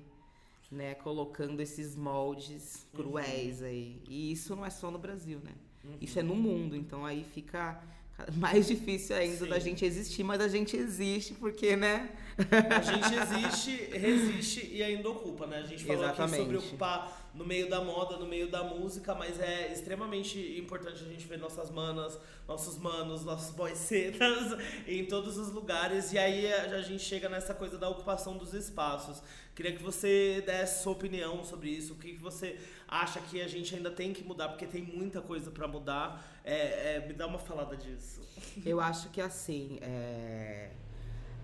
né, 0.73 0.95
colocando 0.95 1.61
esses 1.61 1.95
moldes 1.95 2.85
cruéis 2.93 3.61
uhum. 3.61 3.67
aí. 3.67 4.01
E 4.07 4.31
isso 4.31 4.55
não 4.55 4.65
é 4.65 4.69
só 4.69 4.89
no 4.89 4.97
Brasil, 4.97 5.39
né? 5.43 5.51
Uhum. 5.83 5.97
Isso 6.01 6.19
é 6.19 6.23
no 6.23 6.35
mundo, 6.35 6.75
então 6.75 7.05
aí 7.05 7.25
fica 7.33 7.81
mais 8.35 8.67
difícil 8.67 9.15
ainda 9.15 9.45
Sim. 9.45 9.49
da 9.49 9.59
gente 9.59 9.85
existir, 9.85 10.23
mas 10.23 10.41
a 10.41 10.47
gente 10.47 10.75
existe 10.75 11.33
porque, 11.35 11.75
né? 11.75 12.09
A 12.37 12.81
gente 12.81 13.13
existe, 13.15 13.97
resiste 13.97 14.69
e 14.71 14.81
ainda 14.81 15.09
ocupa, 15.09 15.45
né? 15.45 15.57
A 15.57 15.65
gente 15.65 15.83
falou 15.83 16.03
Exatamente. 16.03 16.33
aqui 16.33 16.43
sobre 16.43 16.57
ocupar 16.57 17.29
no 17.33 17.45
meio 17.45 17.69
da 17.69 17.81
moda, 17.81 18.17
no 18.17 18.27
meio 18.27 18.49
da 18.49 18.63
música, 18.63 19.15
mas 19.15 19.39
é 19.39 19.71
extremamente 19.71 20.39
importante 20.59 21.03
a 21.03 21.07
gente 21.07 21.25
ver 21.25 21.37
nossas 21.37 21.71
manas, 21.71 22.19
nossos 22.47 22.77
manos, 22.77 23.23
nossos 23.23 23.55
boycetas 23.55 24.57
em 24.87 25.05
todos 25.05 25.37
os 25.37 25.51
lugares. 25.51 26.13
E 26.13 26.17
aí 26.17 26.51
a 26.51 26.81
gente 26.81 27.03
chega 27.03 27.27
nessa 27.29 27.53
coisa 27.53 27.77
da 27.77 27.89
ocupação 27.89 28.37
dos 28.37 28.53
espaços. 28.53 29.21
Queria 29.55 29.71
que 29.71 29.81
você 29.81 30.43
desse 30.45 30.83
sua 30.83 30.93
opinião 30.93 31.43
sobre 31.43 31.69
isso. 31.69 31.93
O 31.93 31.95
que, 31.95 32.13
que 32.13 32.21
você 32.21 32.59
acha 32.87 33.19
que 33.19 33.41
a 33.41 33.47
gente 33.47 33.75
ainda 33.75 33.91
tem 33.91 34.13
que 34.13 34.23
mudar? 34.23 34.49
Porque 34.49 34.65
tem 34.65 34.81
muita 34.81 35.21
coisa 35.21 35.51
para 35.51 35.67
mudar. 35.67 36.41
É, 36.43 36.95
é, 36.95 37.07
me 37.07 37.13
dá 37.13 37.27
uma 37.27 37.39
falada 37.39 37.75
disso. 37.77 38.21
Eu 38.65 38.79
acho 38.79 39.09
que 39.09 39.21
assim, 39.21 39.79
é... 39.81 40.71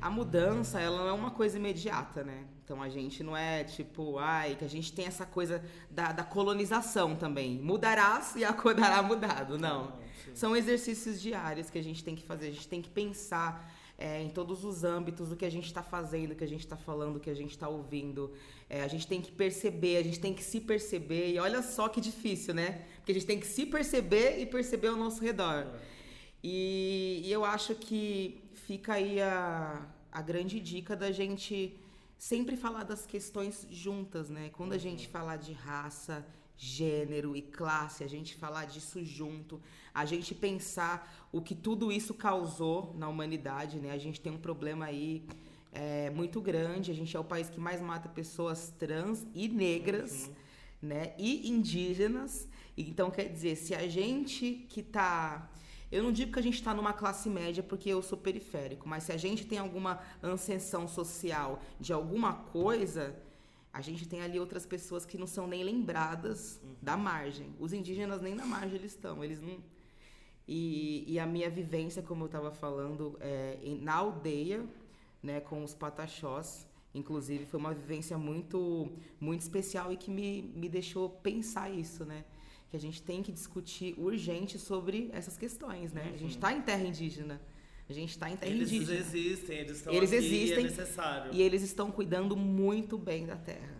a 0.01 0.09
mudança 0.09 0.79
ela 0.79 0.97
não 0.97 1.07
é 1.07 1.13
uma 1.13 1.31
coisa 1.31 1.57
imediata, 1.57 2.23
né? 2.23 2.45
Então 2.63 2.81
a 2.81 2.89
gente 2.89 3.23
não 3.23 3.35
é 3.35 3.63
tipo, 3.63 4.17
ai, 4.17 4.55
que 4.55 4.63
a 4.63 4.69
gente 4.69 4.93
tem 4.93 5.05
essa 5.05 5.25
coisa 5.25 5.63
da, 5.89 6.11
da 6.11 6.23
colonização 6.23 7.15
também. 7.15 7.57
Mudarás 7.57 8.35
e 8.35 8.43
acordará 8.45 9.01
mudado. 9.01 9.57
Não. 9.57 9.85
não 9.85 10.35
São 10.35 10.55
exercícios 10.55 11.21
diários 11.21 11.69
que 11.69 11.79
a 11.79 11.83
gente 11.83 12.03
tem 12.03 12.15
que 12.15 12.23
fazer. 12.23 12.47
A 12.47 12.51
gente 12.51 12.67
tem 12.67 12.81
que 12.81 12.89
pensar 12.89 13.73
é, 13.97 14.21
em 14.21 14.29
todos 14.29 14.63
os 14.63 14.83
âmbitos 14.83 15.29
do 15.29 15.35
que 15.35 15.45
a 15.45 15.49
gente 15.49 15.65
está 15.65 15.83
fazendo, 15.83 16.29
do 16.29 16.35
que 16.35 16.43
a 16.43 16.47
gente 16.47 16.61
está 16.61 16.77
falando, 16.77 17.13
do 17.13 17.19
que 17.19 17.29
a 17.29 17.35
gente 17.35 17.51
está 17.51 17.67
ouvindo. 17.67 18.31
É, 18.69 18.83
a 18.83 18.87
gente 18.87 19.05
tem 19.05 19.19
que 19.19 19.31
perceber, 19.31 19.97
a 19.97 20.03
gente 20.03 20.19
tem 20.19 20.33
que 20.33 20.43
se 20.43 20.61
perceber. 20.61 21.33
E 21.33 21.39
olha 21.39 21.61
só 21.61 21.89
que 21.89 21.99
difícil, 21.99 22.53
né? 22.53 22.85
Porque 22.97 23.11
a 23.11 23.15
gente 23.15 23.25
tem 23.25 23.39
que 23.39 23.47
se 23.47 23.65
perceber 23.65 24.39
e 24.39 24.45
perceber 24.45 24.87
ao 24.87 24.95
nosso 24.95 25.21
redor. 25.21 25.67
E, 26.43 27.21
e 27.25 27.31
eu 27.31 27.43
acho 27.43 27.75
que 27.75 28.41
fica 28.69 28.93
aí 28.93 29.19
a, 29.19 29.83
a 30.11 30.21
grande 30.21 30.59
dica 30.59 30.95
da 30.95 31.11
gente 31.11 31.75
sempre 32.19 32.55
falar 32.55 32.83
das 32.83 33.03
questões 33.03 33.65
juntas, 33.71 34.29
né? 34.29 34.51
Quando 34.53 34.73
a 34.73 34.75
uhum. 34.75 34.79
gente 34.79 35.07
falar 35.07 35.37
de 35.37 35.53
raça, 35.53 36.23
gênero 36.55 37.35
e 37.35 37.41
classe, 37.41 38.03
a 38.03 38.07
gente 38.07 38.35
falar 38.35 38.65
disso 38.65 39.03
junto, 39.03 39.59
a 39.91 40.05
gente 40.05 40.35
pensar 40.35 41.27
o 41.31 41.41
que 41.41 41.55
tudo 41.55 41.91
isso 41.91 42.13
causou 42.13 42.93
na 42.95 43.07
humanidade, 43.09 43.79
né? 43.79 43.89
A 43.91 43.97
gente 43.97 44.21
tem 44.21 44.31
um 44.31 44.37
problema 44.37 44.85
aí 44.85 45.25
é, 45.71 46.11
muito 46.11 46.39
grande, 46.39 46.91
a 46.91 46.93
gente 46.93 47.17
é 47.17 47.19
o 47.19 47.23
país 47.23 47.49
que 47.49 47.59
mais 47.59 47.81
mata 47.81 48.07
pessoas 48.07 48.71
trans 48.77 49.25
e 49.33 49.47
negras, 49.47 50.27
uhum. 50.27 50.89
né? 50.89 51.15
E 51.17 51.49
indígenas. 51.49 52.47
Então, 52.77 53.09
quer 53.09 53.29
dizer, 53.29 53.55
se 53.55 53.73
a 53.73 53.87
gente 53.87 54.67
que 54.69 54.83
tá 54.83 55.49
eu 55.91 56.03
não 56.03 56.11
digo 56.11 56.31
que 56.31 56.39
a 56.39 56.43
gente 56.43 56.55
está 56.55 56.73
numa 56.73 56.93
classe 56.93 57.29
média 57.29 57.63
porque 57.63 57.89
eu 57.89 58.01
sou 58.01 58.17
periférico, 58.17 58.87
mas 58.87 59.03
se 59.03 59.11
a 59.11 59.17
gente 59.17 59.45
tem 59.45 59.57
alguma 59.57 59.99
ascensão 60.21 60.87
social 60.87 61.61
de 61.79 61.91
alguma 61.91 62.33
coisa, 62.33 63.15
a 63.73 63.81
gente 63.81 64.07
tem 64.07 64.21
ali 64.21 64.39
outras 64.39 64.65
pessoas 64.65 65.05
que 65.05 65.17
não 65.17 65.27
são 65.27 65.47
nem 65.47 65.63
lembradas 65.63 66.59
uhum. 66.63 66.75
da 66.81 66.95
margem. 66.95 67.55
Os 67.59 67.73
indígenas 67.73 68.21
nem 68.21 68.35
na 68.35 68.45
margem 68.45 68.75
eles 68.75 68.91
estão, 68.91 69.23
eles 69.23 69.41
não. 69.41 69.57
E, 70.47 71.05
e 71.07 71.19
a 71.19 71.25
minha 71.25 71.49
vivência, 71.49 72.01
como 72.01 72.23
eu 72.23 72.25
estava 72.25 72.51
falando, 72.51 73.15
é, 73.19 73.57
na 73.81 73.95
aldeia, 73.95 74.65
né, 75.21 75.39
com 75.39 75.63
os 75.63 75.75
pataxós, 75.75 76.67
inclusive, 76.93 77.45
foi 77.45 77.59
uma 77.59 77.73
vivência 77.73 78.17
muito, 78.17 78.91
muito 79.19 79.41
especial 79.41 79.91
e 79.93 79.97
que 79.97 80.09
me, 80.09 80.41
me 80.55 80.67
deixou 80.67 81.09
pensar 81.09 81.69
isso, 81.69 82.03
né? 82.03 82.25
Que 82.69 82.77
a 82.77 82.79
gente 82.79 83.01
tem 83.01 83.23
que 83.23 83.31
discutir 83.31 83.95
urgente 83.97 84.59
sobre 84.59 85.09
essas 85.13 85.37
questões, 85.37 85.91
né? 85.91 86.03
Uhum. 86.03 86.13
A 86.13 86.17
gente 86.17 86.31
está 86.35 86.53
em 86.53 86.61
terra 86.61 86.83
indígena. 86.83 87.41
A 87.89 87.93
gente 87.93 88.11
está 88.11 88.29
em 88.29 88.35
terra 88.35 88.51
eles 88.51 88.71
indígena. 88.71 88.93
Eles 88.93 89.13
existem, 89.13 89.57
eles 89.57 89.77
estão 89.77 89.93
eles 89.93 90.13
aqui, 90.13 90.25
existem, 90.25 90.59
é 90.59 90.69
necessário. 90.69 91.33
E 91.33 91.41
eles 91.41 91.63
estão 91.63 91.89
cuidando 91.91 92.35
muito 92.35 92.97
bem 92.97 93.25
da 93.25 93.35
terra. 93.35 93.79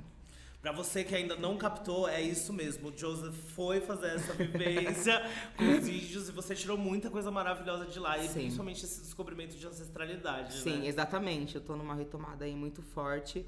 Para 0.61 0.73
você 0.73 1.05
que 1.05 1.15
ainda 1.15 1.37
não 1.37 1.57
captou, 1.57 2.09
é 2.09 2.21
isso 2.21 2.51
mesmo. 2.51 2.89
O 2.89 2.97
Joseph 2.97 3.33
foi 3.55 3.79
fazer 3.79 4.15
essa 4.15 4.33
vivência 4.33 5.23
com 5.55 5.63
os 5.71 5.87
índios 5.87 6.27
e 6.27 6.33
você 6.33 6.53
tirou 6.53 6.77
muita 6.77 7.09
coisa 7.09 7.31
maravilhosa 7.31 7.85
de 7.85 7.97
lá. 7.97 8.17
E 8.17 8.27
Sim. 8.27 8.41
principalmente 8.41 8.83
esse 8.83 8.99
descobrimento 8.99 9.55
de 9.55 9.65
ancestralidade. 9.65 10.55
Sim, 10.55 10.79
né? 10.79 10.87
exatamente. 10.87 11.55
Eu 11.55 11.61
tô 11.61 11.77
numa 11.77 11.95
retomada 11.95 12.43
aí 12.43 12.53
muito 12.53 12.81
forte. 12.81 13.45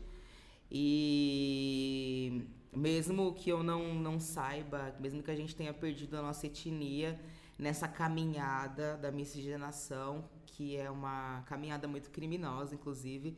E 0.72 2.44
mesmo 2.74 3.34
que 3.34 3.50
eu 3.50 3.62
não, 3.64 3.94
não 3.94 4.20
saiba, 4.20 4.96
mesmo 5.00 5.22
que 5.22 5.32
a 5.32 5.36
gente 5.36 5.56
tenha 5.56 5.74
perdido 5.74 6.18
a 6.18 6.22
nossa 6.22 6.48
etnia 6.48 7.20
nessa 7.58 7.88
caminhada 7.88 8.98
da 8.98 9.12
miscigenação, 9.12 10.24
que 10.46 10.78
é 10.78 10.90
uma 10.90 11.44
caminhada 11.48 11.88
muito 11.88 12.10
criminosa, 12.10 12.74
inclusive, 12.74 13.38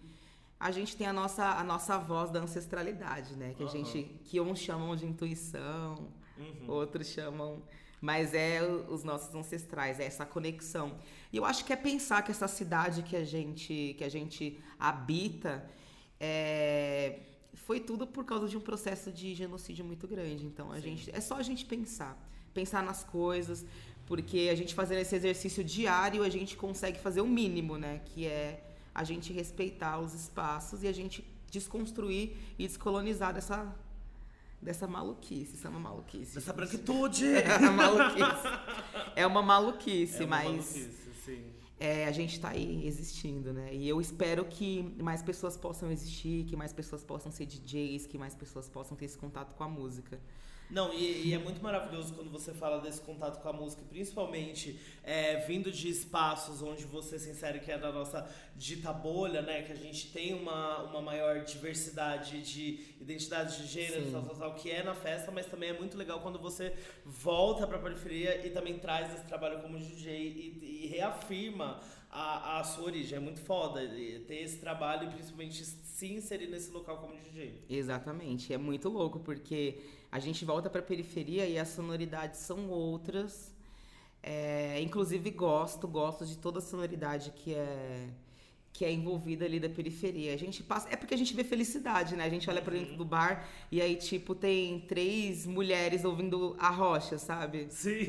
a 0.60 0.72
gente 0.72 0.96
tem 0.96 1.08
a 1.08 1.12
nossa, 1.12 1.44
a 1.44 1.64
nossa 1.64 1.98
voz 1.98 2.32
da 2.32 2.40
ancestralidade, 2.40 3.36
né? 3.36 3.54
Que 3.54 3.64
a 3.64 3.68
gente 3.68 4.04
que 4.24 4.40
uns 4.40 4.60
chamam 4.60 4.96
de 4.96 5.06
intuição, 5.06 6.08
uhum. 6.38 6.70
outros 6.70 7.08
chamam, 7.08 7.62
mas 8.00 8.34
é 8.34 8.62
os 8.64 9.04
nossos 9.04 9.36
ancestrais, 9.36 10.00
é 10.00 10.06
essa 10.06 10.26
conexão. 10.26 10.98
E 11.34 11.38
eu 11.38 11.44
acho 11.44 11.66
que 11.66 11.74
é 11.74 11.76
pensar 11.76 12.22
que 12.22 12.32
essa 12.32 12.48
cidade 12.48 13.04
que 13.04 13.16
a 13.16 13.26
gente 13.26 13.96
que 13.98 14.04
a 14.06 14.10
gente 14.10 14.58
habita 14.80 15.66
é, 16.18 17.20
foi 17.56 17.80
tudo 17.80 18.06
por 18.06 18.26
causa 18.26 18.48
de 18.48 18.58
um 18.58 18.62
processo 18.62 19.12
de 19.12 19.34
genocídio 19.34 19.86
muito 19.86 20.08
grande. 20.08 20.46
Então 20.46 20.72
a 20.72 20.76
Sim. 20.76 20.82
gente 20.82 21.12
é 21.14 21.22
só 21.22 21.36
a 21.36 21.44
gente 21.44 21.66
pensar, 21.66 22.18
pensar 22.54 22.84
nas 22.84 23.04
coisas, 23.04 23.66
porque 24.06 24.50
a 24.52 24.56
gente 24.56 24.74
fazendo 24.74 25.00
esse 25.00 25.16
exercício 25.16 25.64
diário, 25.64 26.24
a 26.24 26.30
gente 26.30 26.58
consegue 26.58 27.00
fazer 27.00 27.22
o 27.22 27.28
mínimo, 27.28 27.78
né? 27.78 28.02
Que 28.06 28.26
é 28.28 28.64
a 28.94 29.04
gente 29.04 29.32
respeitar 29.32 30.00
os 30.00 30.14
espaços 30.14 30.84
e 30.84 30.88
a 30.88 30.92
gente 30.92 31.26
desconstruir 31.50 32.36
e 32.58 32.68
descolonizar 32.68 33.34
dessa, 33.34 33.74
dessa 34.62 34.88
maluquice. 34.88 35.56
Isso 35.56 35.66
é 35.66 35.70
uma 35.70 35.80
maluquice. 35.80 36.36
Dessa 36.36 36.54
branquitude! 36.54 37.26
É 37.34 37.58
uma 37.58 37.72
maluquice. 37.72 38.48
É 39.16 39.28
uma 39.28 39.42
maluquice, 39.42 40.24
é 40.24 40.26
uma 40.26 40.28
mas. 40.28 40.46
Maluquice, 40.46 41.14
sim. 41.26 41.63
É, 41.84 42.06
a 42.06 42.14
gente 42.14 42.32
está 42.36 42.52
aí 42.52 42.88
existindo, 42.88 43.52
né? 43.52 43.76
E 43.76 43.90
eu 43.90 44.00
espero 44.00 44.46
que 44.46 44.96
mais 45.04 45.22
pessoas 45.22 45.58
possam 45.58 45.92
existir, 45.92 46.46
que 46.46 46.56
mais 46.56 46.72
pessoas 46.72 47.04
possam 47.04 47.30
ser 47.30 47.46
DJs, 47.46 48.08
que 48.08 48.18
mais 48.18 48.34
pessoas 48.34 48.70
possam 48.70 48.96
ter 48.96 49.04
esse 49.04 49.18
contato 49.18 49.54
com 49.54 49.66
a 49.66 49.68
música. 49.68 50.18
Não, 50.74 50.92
e, 50.92 51.28
e, 51.28 51.34
é 51.36 51.38
muito 51.38 51.62
maravilhoso 51.62 52.16
quando 52.16 52.32
você 52.32 52.52
fala 52.52 52.82
desse 52.82 53.00
contato 53.00 53.40
com 53.44 53.48
a 53.48 53.54
música, 53.54 53.84
principalmente 53.88 54.80
é, 55.04 55.36
vindo 55.42 55.72
de 55.72 55.88
espaços 55.88 56.64
onde 56.64 56.84
você 56.84 57.20
se 57.20 57.30
insere, 57.30 57.60
que 57.60 57.72
é 57.72 57.78
da 57.78 57.92
nossa 57.92 58.28
dita 58.56 58.92
bolha, 58.92 59.44
né? 59.44 59.62
Que 59.62 59.72
a 59.72 59.76
gente 59.76 60.12
tem 60.12 60.34
uma, 60.34 60.82
uma 60.82 61.00
maior 61.00 61.44
diversidade 61.44 62.42
de 62.42 62.80
identidades 63.00 63.56
de 63.60 63.68
gênero, 63.68 64.12
tal, 64.12 64.24
tal, 64.24 64.36
tal, 64.36 64.56
que 64.56 64.72
é 64.72 64.82
na 64.82 64.96
festa, 64.96 65.30
mas 65.30 65.46
também 65.46 65.70
é 65.70 65.74
muito 65.74 65.96
legal 65.96 66.22
quando 66.22 66.40
você 66.40 66.74
volta 67.06 67.68
para 67.68 67.78
a 67.78 67.82
periferia 67.82 68.44
e 68.44 68.50
também 68.50 68.80
traz 68.80 69.14
esse 69.14 69.26
trabalho 69.26 69.62
como 69.62 69.78
DJ 69.78 70.12
e, 70.12 70.86
e 70.86 70.88
reafirma 70.88 71.82
a, 72.14 72.60
a 72.60 72.64
sua 72.64 72.86
origem. 72.86 73.18
É 73.18 73.20
muito 73.20 73.42
foda 73.42 73.82
ter 74.28 74.36
esse 74.36 74.60
trabalho 74.60 75.08
e 75.08 75.12
principalmente 75.12 75.66
se 75.66 76.14
inserir 76.14 76.48
nesse 76.48 76.70
local 76.72 76.98
como 76.98 77.16
DJ. 77.18 77.66
Exatamente. 77.70 78.54
É 78.54 78.58
muito 78.58 78.88
louco, 78.88 79.20
porque 79.20 79.80
a 80.12 80.20
gente 80.20 80.46
volta 80.46 80.70
para 80.70 80.80
a 80.80 80.84
periferia 80.84 81.48
e 81.48 81.58
as 81.58 81.70
sonoridades 81.70 82.40
são 82.42 82.70
outras. 82.70 83.52
É, 84.22 84.80
inclusive 84.80 85.32
gosto, 85.32 85.88
gosto 85.88 86.26
de 86.26 86.38
toda 86.38 86.60
a 86.60 86.62
sonoridade 86.62 87.32
que 87.32 87.54
é 87.54 88.08
que 88.74 88.84
é 88.84 88.92
envolvida 88.92 89.46
ali 89.46 89.60
da 89.60 89.70
periferia. 89.70 90.34
A 90.34 90.38
gente 90.38 90.64
passa. 90.64 90.88
É 90.90 90.96
porque 90.96 91.14
a 91.14 91.18
gente 91.18 91.36
vê 91.36 91.44
felicidade, 91.44 92.16
né? 92.16 92.26
A 92.26 92.30
gente 92.30 92.50
olha 92.50 92.60
para 92.60 92.74
dentro 92.74 92.98
do 92.98 93.06
bar 93.06 93.48
e 93.72 93.80
aí, 93.80 93.96
tipo, 93.96 94.34
tem 94.34 94.80
três 94.80 95.46
mulheres 95.46 96.04
ouvindo 96.04 96.56
a 96.58 96.70
rocha, 96.72 97.20
sabe? 97.20 97.68
Sim. 97.70 98.04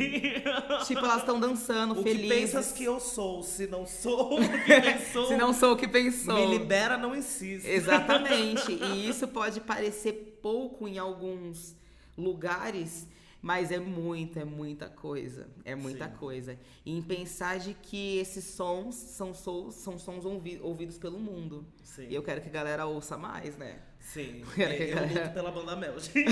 Tipo, 0.86 1.00
elas 1.00 1.18
estão 1.18 1.38
dançando, 1.38 1.92
o 1.92 2.02
felizes. 2.02 2.18
O 2.18 2.22
que 2.22 2.28
pensas 2.28 2.72
que 2.72 2.84
eu 2.84 2.98
sou, 2.98 3.42
se 3.42 3.66
não 3.66 3.86
sou 3.86 4.40
o 4.40 4.40
que 4.40 4.80
pensou. 4.80 5.28
se 5.28 5.36
não 5.36 5.52
sou 5.52 5.72
o 5.74 5.76
que 5.76 5.86
pensou. 5.86 6.34
Me 6.34 6.58
libera, 6.58 6.96
não 6.96 7.14
insiste. 7.14 7.68
Exatamente. 7.68 8.72
e 8.72 9.06
isso 9.06 9.28
pode 9.28 9.60
parecer 9.60 10.38
pouco 10.40 10.88
em 10.88 10.96
alguns 10.96 11.76
lugares, 12.16 13.06
mas 13.44 13.70
é 13.70 13.78
muita, 13.78 14.40
é 14.40 14.44
muita 14.44 14.88
coisa. 14.88 15.46
É 15.66 15.74
muita 15.74 16.08
Sim. 16.08 16.16
coisa. 16.16 16.58
E 16.82 16.96
em 16.96 17.02
pensar 17.02 17.58
de 17.58 17.74
que 17.74 18.16
esses 18.16 18.42
sons 18.42 18.94
são, 18.94 19.34
sons, 19.34 19.74
são 19.74 19.98
sons 19.98 20.24
ouvi 20.24 20.58
ouvidos 20.62 20.96
pelo 20.96 21.18
mundo. 21.18 21.66
Sim. 21.82 22.06
E 22.08 22.14
eu 22.14 22.22
quero 22.22 22.40
que 22.40 22.48
a 22.48 22.50
galera 22.50 22.86
ouça 22.86 23.18
mais, 23.18 23.54
né? 23.58 23.82
Sim. 24.00 24.42
Eu, 24.56 24.66
é, 24.66 24.90
eu 24.90 24.94
galera... 24.94 25.20
luto 25.20 25.34
pela 25.34 25.50
banda 25.50 25.76
Mel, 25.76 26.00
gente. 26.00 26.24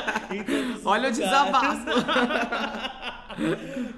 Olha 0.82 1.10
o 1.10 1.12
desabafo. 1.12 1.90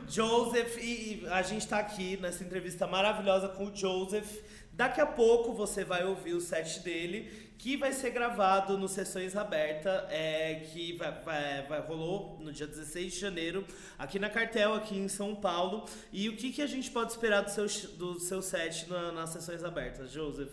Joseph, 0.10 0.78
e 0.82 1.24
a 1.30 1.42
gente 1.42 1.68
tá 1.68 1.78
aqui 1.78 2.16
nessa 2.16 2.42
entrevista 2.42 2.88
maravilhosa 2.88 3.50
com 3.50 3.66
o 3.66 3.76
Joseph. 3.76 4.40
Daqui 4.72 5.00
a 5.00 5.06
pouco 5.06 5.54
você 5.54 5.84
vai 5.84 6.04
ouvir 6.04 6.34
o 6.34 6.40
set 6.40 6.80
dele, 6.80 7.45
que 7.58 7.76
vai 7.76 7.92
ser 7.92 8.10
gravado 8.10 8.76
no 8.76 8.88
Sessões 8.88 9.34
Abertas, 9.34 10.04
é, 10.10 10.66
que 10.72 10.92
vai, 10.96 11.12
vai, 11.22 11.66
vai, 11.66 11.80
rolou 11.80 12.38
no 12.40 12.52
dia 12.52 12.66
16 12.66 13.14
de 13.14 13.18
janeiro, 13.18 13.64
aqui 13.98 14.18
na 14.18 14.28
Cartel, 14.28 14.74
aqui 14.74 14.96
em 14.96 15.08
São 15.08 15.34
Paulo. 15.34 15.84
E 16.12 16.28
o 16.28 16.36
que, 16.36 16.52
que 16.52 16.62
a 16.62 16.66
gente 16.66 16.90
pode 16.90 17.12
esperar 17.12 17.42
do 17.42 17.50
seu, 17.50 17.66
do 17.96 18.20
seu 18.20 18.42
set 18.42 18.88
na, 18.88 19.12
nas 19.12 19.30
Sessões 19.30 19.64
Abertas, 19.64 20.10
Joseph? 20.10 20.52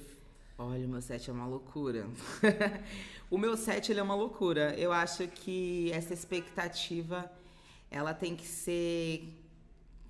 Olha, 0.57 0.85
o 0.85 0.89
meu 0.89 1.01
set 1.01 1.29
é 1.29 1.33
uma 1.33 1.47
loucura. 1.47 2.07
o 3.29 3.37
meu 3.37 3.57
set 3.57 3.91
ele 3.91 3.99
é 3.99 4.03
uma 4.03 4.15
loucura. 4.15 4.73
Eu 4.77 4.91
acho 4.91 5.27
que 5.27 5.91
essa 5.91 6.13
expectativa 6.13 7.29
ela 7.89 8.13
tem 8.13 8.35
que 8.35 8.47
ser 8.47 9.27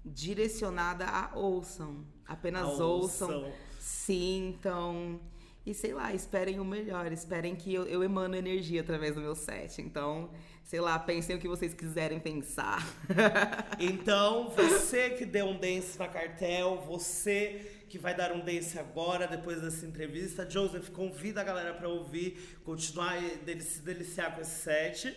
direcionada 0.06 1.06
a 1.06 1.32
ouçam. 1.36 2.06
Apenas 2.28 2.64
a 2.64 2.86
ouçam. 2.86 3.30
ouçam 3.30 3.54
sintam 3.84 5.20
e 5.66 5.74
sei 5.74 5.94
lá, 5.94 6.14
esperem 6.14 6.60
o 6.60 6.66
melhor, 6.66 7.12
esperem 7.12 7.56
que 7.56 7.74
eu, 7.74 7.86
eu 7.86 8.04
emano 8.04 8.36
energia 8.36 8.82
através 8.82 9.16
do 9.16 9.22
meu 9.22 9.34
set. 9.34 9.82
Então, 9.82 10.30
sei 10.62 10.82
lá, 10.82 11.00
pensem 11.00 11.36
o 11.36 11.40
que 11.40 11.48
vocês 11.48 11.74
quiserem 11.74 12.20
pensar. 12.20 12.86
então, 13.80 14.50
você 14.50 15.12
que 15.12 15.26
deu 15.26 15.46
um 15.46 15.58
dance 15.58 15.98
na 15.98 16.10
cartel, 16.10 16.84
você 16.86 17.84
que 17.88 17.98
vai 17.98 18.14
dar 18.14 18.34
um 18.34 18.40
dance 18.40 18.78
agora, 18.78 19.26
depois 19.26 19.62
dessa 19.62 19.86
entrevista, 19.86 20.50
Joseph, 20.50 20.90
convida 20.90 21.40
a 21.40 21.44
galera 21.44 21.74
para 21.74 21.88
ouvir, 21.88 22.60
continuar 22.66 23.18
se 23.62 23.82
deliciar 23.82 24.36
com 24.36 24.42
esse 24.42 24.62
set. 24.64 25.16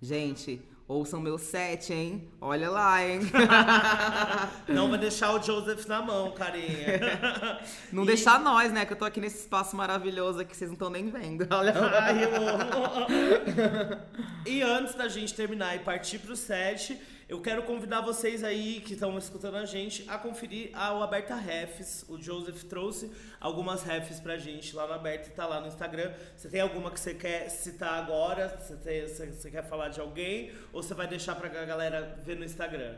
Gente, 0.00 0.62
Ouçam 0.90 1.20
meu 1.20 1.38
set, 1.38 1.92
hein? 1.92 2.28
Olha 2.40 2.68
lá, 2.68 3.00
hein? 3.00 3.20
Não 4.66 4.90
vai 4.90 4.98
deixar 4.98 5.30
o 5.30 5.40
Joseph 5.40 5.86
na 5.86 6.02
mão, 6.02 6.32
carinha. 6.32 6.98
Não 7.92 8.02
e... 8.02 8.06
deixar 8.06 8.40
nós, 8.40 8.72
né? 8.72 8.84
Que 8.84 8.94
eu 8.94 8.96
tô 8.96 9.04
aqui 9.04 9.20
nesse 9.20 9.38
espaço 9.38 9.76
maravilhoso 9.76 10.44
que 10.44 10.56
vocês 10.56 10.68
não 10.68 10.74
estão 10.74 10.90
nem 10.90 11.08
vendo. 11.08 11.46
Olha 11.54 11.78
lá. 11.78 12.06
Ai, 12.06 12.24
eu 12.24 12.30
E 14.44 14.62
antes 14.62 14.96
da 14.96 15.06
gente 15.06 15.32
terminar 15.32 15.76
e 15.76 15.78
partir 15.78 16.18
pro 16.18 16.34
set, 16.34 17.00
Eu 17.30 17.40
quero 17.40 17.62
convidar 17.62 18.00
vocês 18.00 18.42
aí 18.42 18.80
que 18.80 18.94
estão 18.94 19.16
escutando 19.16 19.54
a 19.54 19.64
gente 19.64 20.04
a 20.10 20.18
conferir 20.18 20.72
o 20.74 21.00
Aberta 21.00 21.36
Refs. 21.36 22.04
O 22.08 22.20
Joseph 22.20 22.64
trouxe 22.64 23.08
algumas 23.40 23.84
refs 23.84 24.18
pra 24.18 24.36
gente 24.36 24.74
lá 24.74 24.84
no 24.88 24.94
Aberta 24.94 25.28
e 25.28 25.30
tá 25.30 25.46
lá 25.46 25.60
no 25.60 25.68
Instagram. 25.68 26.12
Você 26.34 26.48
tem 26.48 26.60
alguma 26.60 26.90
que 26.90 26.98
você 26.98 27.14
quer 27.14 27.48
citar 27.48 28.02
agora? 28.02 28.58
Você, 28.58 28.74
tem, 28.74 29.06
você, 29.06 29.26
você 29.26 29.48
quer 29.48 29.62
falar 29.62 29.90
de 29.90 30.00
alguém? 30.00 30.50
Ou 30.72 30.82
você 30.82 30.92
vai 30.92 31.06
deixar 31.06 31.36
pra 31.36 31.48
galera 31.48 32.20
ver 32.20 32.36
no 32.36 32.44
Instagram? 32.44 32.96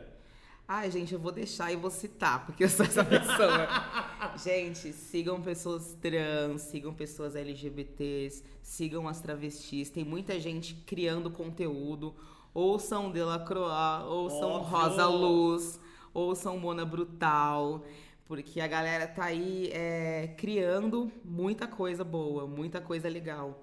Ai, 0.67 0.89
gente, 0.89 1.13
eu 1.13 1.19
vou 1.19 1.31
deixar 1.31 1.71
e 1.71 1.75
vou 1.75 1.91
citar, 1.91 2.43
porque 2.43 2.63
eu 2.63 2.69
sou 2.69 2.87
essa 2.87 3.05
pessoa. 3.05 3.67
gente, 4.43 4.93
sigam 4.93 5.43
pessoas 5.43 5.95
trans, 6.01 6.63
sigam 6.63 6.91
pessoas 6.91 7.35
LGBTs, 7.35 8.43
sigam 8.63 9.07
as 9.07 9.21
travestis. 9.21 9.91
Tem 9.91 10.03
muita 10.03 10.39
gente 10.39 10.73
criando 10.87 11.29
conteúdo. 11.29 12.15
Ouçam 12.53 13.11
Delacroix, 13.11 14.05
ouçam 14.05 14.51
Óbvio. 14.51 14.77
Rosa 14.77 15.07
Luz, 15.07 15.79
ouçam 16.13 16.59
Mona 16.59 16.85
Brutal. 16.85 17.83
Porque 18.25 18.61
a 18.61 18.67
galera 18.67 19.07
tá 19.07 19.25
aí 19.25 19.69
é, 19.73 20.33
criando 20.37 21.11
muita 21.25 21.67
coisa 21.67 22.03
boa, 22.03 22.47
muita 22.47 22.79
coisa 22.79 23.09
legal. 23.09 23.59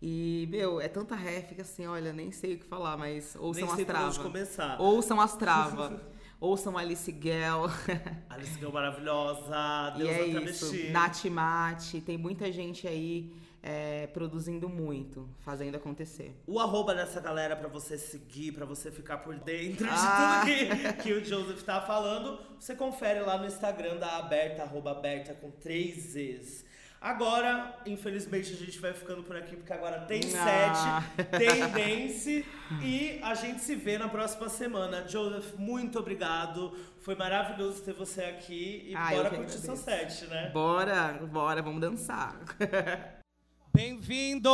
E, 0.00 0.46
meu, 0.50 0.80
é 0.80 0.88
tanta 0.88 1.14
ref 1.16 1.54
que 1.54 1.62
assim, 1.62 1.86
olha, 1.86 2.12
nem 2.12 2.30
sei 2.30 2.54
o 2.54 2.58
que 2.58 2.66
falar, 2.66 2.96
mas 2.96 3.34
ouçam 3.38 3.72
as 3.72 3.84
travas. 3.84 4.18
Ouçam 4.78 5.20
as 5.20 5.36
travas. 5.36 6.00
Ouçam 6.38 6.76
Alice 6.76 7.18
Gell. 7.20 7.64
Alice 8.28 8.58
Gell 8.60 8.70
maravilhosa. 8.70 9.94
Deus 9.96 10.10
e 10.10 10.12
é 10.12 10.26
isso. 10.26 10.92
Nath 10.92 11.24
Mate. 11.24 12.02
Tem 12.02 12.18
muita 12.18 12.52
gente 12.52 12.86
aí 12.86 13.32
é, 13.66 14.06
produzindo 14.06 14.68
muito, 14.68 15.28
fazendo 15.40 15.74
acontecer. 15.74 16.40
O 16.46 16.60
arroba 16.60 16.94
dessa 16.94 17.20
galera 17.20 17.56
para 17.56 17.66
você 17.66 17.98
seguir, 17.98 18.52
para 18.52 18.64
você 18.64 18.92
ficar 18.92 19.18
por 19.18 19.34
dentro 19.40 19.88
ah. 19.90 20.44
de 20.44 20.54
tudo 20.54 20.72
que, 20.76 21.02
que 21.02 21.12
o 21.12 21.24
Joseph 21.24 21.64
tá 21.64 21.80
falando, 21.80 22.38
você 22.60 22.76
confere 22.76 23.18
lá 23.20 23.36
no 23.36 23.44
Instagram 23.44 23.96
da 23.96 24.18
Aberta, 24.18 24.62
arroba 24.62 24.92
aberta 24.92 25.34
com 25.34 25.50
três 25.50 26.12
Zs. 26.12 26.64
Agora, 27.00 27.76
infelizmente, 27.84 28.52
a 28.52 28.56
gente 28.56 28.78
vai 28.78 28.92
ficando 28.92 29.24
por 29.24 29.36
aqui, 29.36 29.56
porque 29.56 29.72
agora 29.72 29.98
tem 30.02 30.20
ah. 30.36 31.02
sete, 31.16 31.28
tem 31.36 32.06
dance. 32.06 32.46
e 32.80 33.20
a 33.20 33.34
gente 33.34 33.62
se 33.62 33.74
vê 33.74 33.98
na 33.98 34.08
próxima 34.08 34.48
semana. 34.48 35.06
Joseph, 35.08 35.54
muito 35.58 35.98
obrigado. 35.98 36.72
Foi 37.00 37.16
maravilhoso 37.16 37.82
ter 37.82 37.92
você 37.92 38.22
aqui. 38.22 38.86
E 38.90 38.94
ah, 38.94 39.10
bora 39.10 39.30
curtir 39.30 39.58
seu 39.58 39.76
set, 39.76 40.26
né? 40.28 40.50
Bora, 40.52 41.14
bora, 41.30 41.60
vamos 41.60 41.80
dançar. 41.80 42.38
Bem-vindos! 43.76 44.48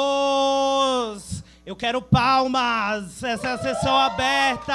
Eu 1.65 1.77
quero 1.77 2.03
palmas! 2.03 3.23
Essa 3.23 3.51
é 3.51 3.53
a 3.53 3.59
sessão 3.59 3.97
aberta! 3.97 4.75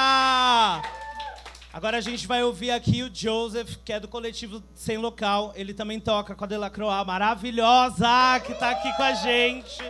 Agora 1.74 1.98
a 1.98 2.02
gente 2.02 2.26
vai 2.26 2.42
ouvir 2.42 2.72
aqui 2.72 3.04
o 3.04 3.14
Joseph, 3.14 3.76
que 3.84 3.92
é 3.92 4.00
do 4.00 4.08
coletivo 4.08 4.64
Sem 4.74 4.98
Local. 4.98 5.52
Ele 5.54 5.74
também 5.74 6.00
toca 6.00 6.34
com 6.34 6.46
a 6.46 6.48
Delacroix, 6.48 7.06
maravilhosa, 7.06 8.40
que 8.46 8.54
está 8.54 8.70
aqui 8.70 8.90
com 8.96 9.04
a 9.04 9.16
gente. 9.16 9.84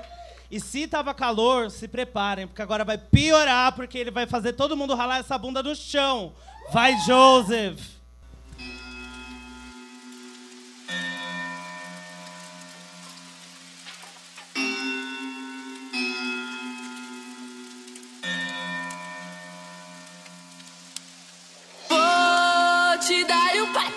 E 0.49 0.59
se 0.59 0.87
tava 0.87 1.13
calor, 1.13 1.69
se 1.69 1.87
preparem, 1.87 2.47
porque 2.47 2.63
agora 2.63 2.83
vai 2.83 2.97
piorar, 2.97 3.73
porque 3.73 3.99
ele 3.99 4.09
vai 4.09 4.25
fazer 4.25 4.53
todo 4.53 4.75
mundo 4.75 4.95
ralar 4.95 5.19
essa 5.19 5.37
bunda 5.37 5.61
no 5.61 5.75
chão. 5.75 6.33
Vai, 6.71 6.97
Joseph! 7.01 7.96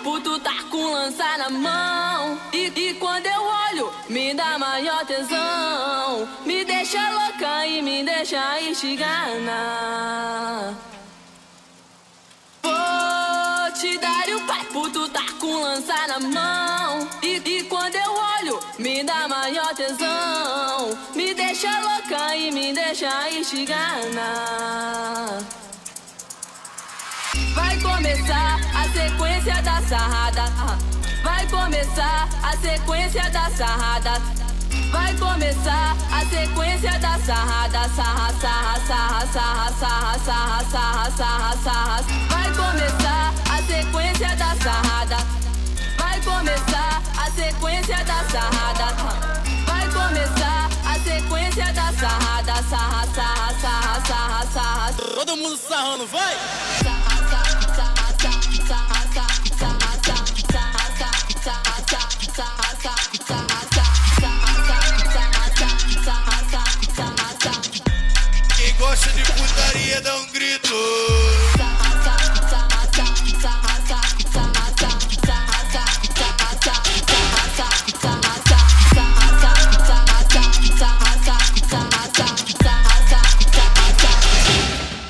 Puto 0.03 0.39
tá 0.39 0.63
com 0.69 0.91
lança 0.91 1.37
na 1.37 1.49
mão. 1.49 2.37
E, 2.53 2.67
e 2.67 2.93
quando 2.95 3.25
eu 3.25 3.41
olho, 3.41 3.91
me 4.09 4.33
dá 4.33 4.57
maior 4.57 5.05
tesão. 5.05 6.27
Me 6.45 6.65
deixa 6.65 6.99
louca 7.11 7.65
e 7.65 7.81
me 7.81 8.03
deixa 8.03 8.59
instigada. 8.61 10.75
Vou 12.63 13.71
te 13.73 13.97
dar 13.97 14.29
o 14.35 14.41
pai, 14.45 14.65
puto 14.71 15.09
tá 15.09 15.25
com 15.39 15.61
lança 15.61 16.07
na 16.07 16.19
mão. 16.19 17.07
E, 17.21 17.37
e 17.37 17.63
quando 17.63 17.95
eu 17.95 18.13
olho, 18.39 18.59
me 18.79 19.03
dá 19.03 19.27
maior 19.27 19.73
tesão. 19.75 20.97
Me 21.15 21.33
deixa 21.33 21.69
louca 21.81 22.35
e 22.35 22.51
me 22.51 22.73
deixa 22.73 23.29
instigada. 23.29 24.21
Vai 27.71 27.79
começar 27.79 28.59
a 28.75 28.83
sequência 28.89 29.61
da 29.61 29.81
sarrada. 29.87 30.43
Vai 31.23 31.47
começar 31.47 32.27
a 32.43 32.57
sequência 32.57 33.29
da 33.29 33.49
sarrada. 33.49 34.21
Vai 34.91 35.15
começar 35.15 35.95
a 36.11 36.25
sequência 36.25 36.99
da 36.99 37.17
sarrada. 37.19 37.89
Sarra, 37.95 38.33
sarra, 38.41 38.75
sarra, 38.85 39.25
sarra, 39.33 39.71
sarra, 39.79 40.19
sarra, 40.19 40.65
sarra, 40.69 41.11
sarra, 41.15 41.57
sarra. 41.63 42.03
Vai 42.27 42.49
começar 42.51 43.33
a 43.49 43.61
sequência 43.63 44.35
da 44.35 44.55
sarrada. 44.61 45.17
Vai 45.97 46.21
começar 46.23 47.01
a 47.17 47.31
sequência 47.31 48.03
da 48.03 48.23
sarrada. 48.29 48.95
Vai 49.65 49.87
começar 49.87 50.69
a 50.85 50.99
sequência 50.99 51.71
da 51.71 51.93
sarrada. 51.93 52.53
Sarra, 52.69 53.07
sarra, 53.15 53.53
sarra, 53.61 54.01
sarra, 54.05 54.45
sarra. 54.51 54.93
Todo 55.15 55.37
mundo 55.37 55.55
sarrando, 55.55 56.05
vai! 56.07 56.80
Quem 68.55 68.73
gosta 68.75 69.09
de 69.09 69.23
putaria 69.33 70.01
dá 70.01 70.15
um 70.15 70.31
grito. 70.31 70.75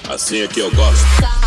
Assim 0.10 0.42
é 0.42 0.48
que 0.48 0.60
eu 0.60 0.72
gosto. 0.72 1.41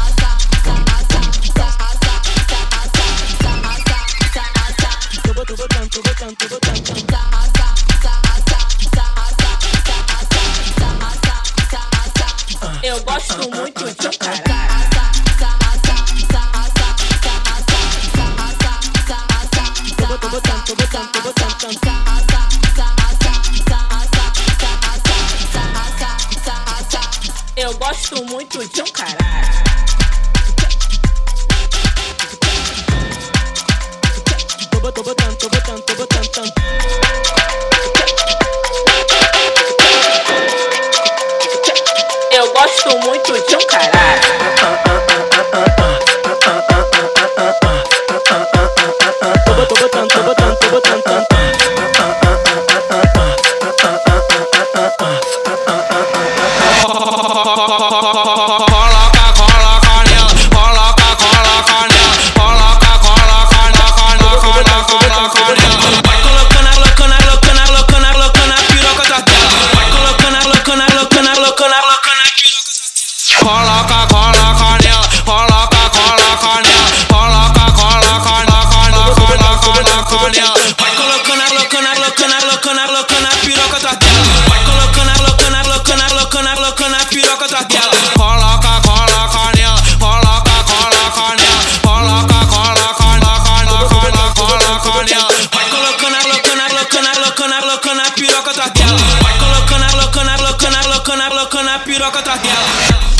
yeah. 102.44 103.13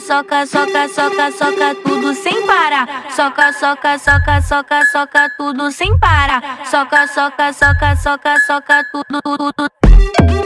soca, 0.00 0.46
soca, 0.46 0.88
soca, 0.88 1.30
soca, 1.32 1.74
tudo 1.84 2.14
sem 2.14 2.46
parar. 2.46 3.06
Soca, 3.10 3.52
soca, 3.52 3.98
soca, 3.98 4.40
soca, 4.42 4.84
soca 4.92 5.28
tudo 5.36 5.70
sem 5.70 5.98
parar. 5.98 6.60
Soca, 6.64 7.06
soca, 7.08 7.52
soca, 7.52 7.96
soca, 7.96 8.36
soca 8.46 8.84
tudo, 8.92 9.20
tudo, 9.22 9.52
tudo. 9.52 9.70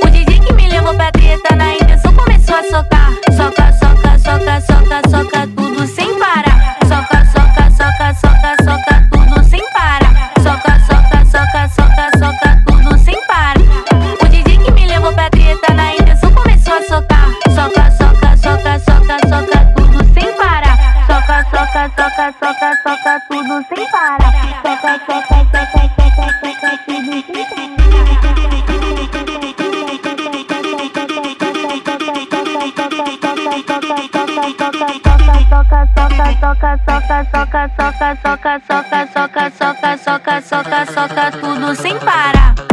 O 0.03 0.11
DJ 0.11 0.41
que 0.41 0.53
me 0.55 0.69
levou 0.69 0.95
pra 0.95 1.11
treta 1.13 1.55
na 1.57 1.75
intenção 1.75 2.15
começou 2.15 2.57
a 2.57 2.63
socar. 2.65 3.13
Soca, 3.37 3.73
soca, 3.73 4.19
soca, 4.19 4.61
soca, 4.61 5.11
soca 5.11 5.47
tudo 5.57 5.87
sem 5.87 6.19
parar. 6.19 6.79
Soca, 6.87 7.25
soca, 7.27 7.71
soca, 7.71 8.15
soca, 8.15 8.65
soca 8.65 8.92
Soca, 22.03 22.35
soca, 22.41 22.71
soca 22.83 23.21
tudo 23.29 23.63
sem 23.69 23.87
parar. 23.93 24.19
Soca, 24.61 24.93
soca, 25.07 25.39
soca, 25.53 25.83
soca, 25.95 26.27
soca 26.41 26.71
tudo 26.85 27.13
sem 27.23 27.45
parar. 27.47 27.83
Soca, 35.53 35.87
soca, 35.95 36.27
soca, 36.33 36.67
soca, 36.67 36.73
soca, 36.73 37.07
soca, 37.31 37.71
soca, 37.77 38.19
soca, 38.19 38.61
soca, 38.67 39.07
soca, 39.07 39.51
soca, 39.57 39.97
soca, 39.97 40.43
soca, 40.43 40.81
soca, 40.87 41.31
tudo 41.31 41.75
sem 41.77 41.97
parar. 42.01 42.72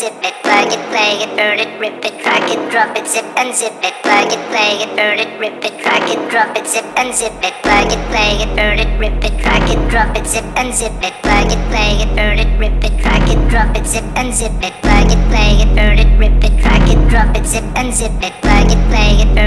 Zip 0.00 0.16
it, 0.24 0.32
plug 0.42 0.72
it, 0.72 0.80
play 0.88 1.20
it, 1.20 1.28
burn 1.36 1.58
it, 1.60 1.68
rip 1.78 2.02
it, 2.02 2.16
crack 2.22 2.48
it, 2.48 2.56
drop 2.72 2.96
it, 2.96 3.06
zip 3.06 3.26
and 3.36 3.54
zip 3.54 3.76
it, 3.84 3.92
plug 4.00 4.32
it, 4.32 4.40
play 4.48 4.80
it, 4.80 4.88
burn 4.96 5.18
it, 5.20 5.28
rip 5.38 5.62
it, 5.62 5.76
crack 5.82 6.08
it, 6.08 6.16
drop 6.30 6.56
it, 6.56 6.66
zip 6.66 6.86
and 6.96 7.12
zip 7.12 7.36
it, 7.44 7.52
plug 7.60 7.92
it, 7.92 8.00
play 8.08 8.40
it, 8.40 8.48
burn 8.56 8.78
it, 8.78 8.88
rip 8.98 9.22
it, 9.22 9.36
crack 9.42 9.68
it, 9.68 9.76
drop 9.90 10.16
it, 10.16 10.26
zip 10.26 10.46
and 10.56 10.72
zip 10.72 10.96
it, 11.04 11.12
plug 11.20 11.52
it, 11.52 11.60
play 11.68 12.00
it, 12.00 12.08
burn 12.16 12.38
it, 12.38 12.48
rip 12.58 12.82
it, 12.82 12.96
crack 13.02 13.28
it, 13.28 13.40
drop 13.50 13.76
it, 13.76 13.84
zip 13.84 14.04
and 14.16 14.32
zip 14.32 14.56
it, 14.64 14.72
plug 14.80 15.12
it, 15.12 15.20
play 15.28 15.60
it, 15.60 15.68
burn 15.76 15.98
it, 15.98 16.08
rip 16.16 16.44
it, 16.44 16.54
crack 16.62 16.88
it, 16.88 17.00
drop 17.10 17.36
it, 17.36 17.44
zip 17.44 17.64
and 17.76 17.92
zip 17.92 18.16
it, 18.24 18.32
plug 18.40 18.72
it, 18.72 18.80
play 18.88 19.20
it, 19.20 19.39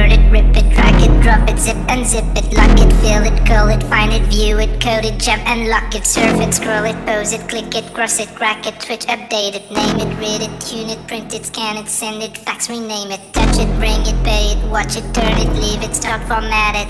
drop 1.23 1.49
it, 1.49 1.57
zip 1.57 1.77
and 1.87 2.05
zip 2.05 2.25
it, 2.35 2.51
lock 2.53 2.77
it, 2.77 2.91
fill 2.99 3.23
it, 3.23 3.47
call 3.47 3.69
it, 3.69 3.81
find 3.83 4.11
it, 4.11 4.23
view 4.23 4.59
it, 4.59 4.81
code 4.81 5.05
it, 5.05 5.17
jump 5.17 5.41
and 5.47 5.69
lock 5.69 5.95
it, 5.95 6.05
surf 6.05 6.37
it, 6.41 6.53
scroll 6.53 6.83
it, 6.83 6.97
pose 7.05 7.31
it, 7.31 7.47
click 7.47 7.73
it, 7.73 7.93
cross 7.93 8.19
it, 8.19 8.27
crack 8.35 8.67
it, 8.67 8.79
switch, 8.81 9.05
update 9.07 9.55
it, 9.55 9.71
name 9.71 9.97
it, 10.03 10.11
read 10.19 10.41
it, 10.41 10.51
tune 10.59 10.89
it, 10.89 10.99
print 11.07 11.33
it, 11.33 11.45
scan 11.45 11.77
it, 11.77 11.87
send 11.87 12.21
it, 12.21 12.37
fax, 12.37 12.69
rename 12.69 13.11
it, 13.11 13.21
touch 13.31 13.57
it, 13.57 13.71
bring 13.79 14.01
it, 14.05 14.21
pay 14.25 14.51
it, 14.51 14.69
watch 14.69 14.97
it, 14.97 15.07
turn 15.15 15.37
it, 15.39 15.49
leave 15.55 15.81
it, 15.81 15.95
start, 15.95 16.21
format 16.27 16.75
it. 16.75 16.89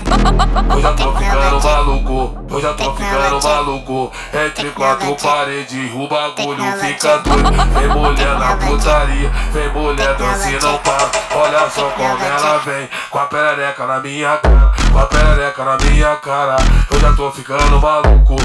Eu 0.74 0.82
já 0.82 0.92
tô 0.94 1.12
ficando 1.12 1.60
Technology. 1.60 2.43
Eu 2.54 2.60
já 2.60 2.72
tô 2.74 2.94
ficando 2.94 3.42
maluco. 3.42 4.12
Entre 4.32 4.70
quatro 4.70 5.16
paredes, 5.16 5.92
o 5.92 6.06
bagulho 6.06 6.64
fica 6.80 7.18
doido. 7.18 7.50
Vem 7.50 7.88
mulher 7.88 8.38
na 8.38 8.56
putaria, 8.56 9.30
vem 9.52 9.68
mulher 9.70 10.14
dança 10.16 10.50
e 10.50 10.62
não 10.62 10.78
para. 10.78 11.10
Olha 11.34 11.68
só 11.68 11.90
como 11.90 12.24
ela 12.24 12.58
vem, 12.58 12.88
com 13.10 13.18
a 13.18 13.24
perereca 13.26 13.86
na 13.86 13.98
minha 14.00 14.36
cara, 14.36 14.72
com 14.92 14.98
a 14.98 15.06
perereca 15.06 15.64
na 15.64 15.76
minha 15.78 16.16
cara. 16.16 16.56
Eu 16.90 17.00
já 17.00 17.12
tô 17.14 17.30
ficando 17.32 17.80
maluco. 17.80 18.36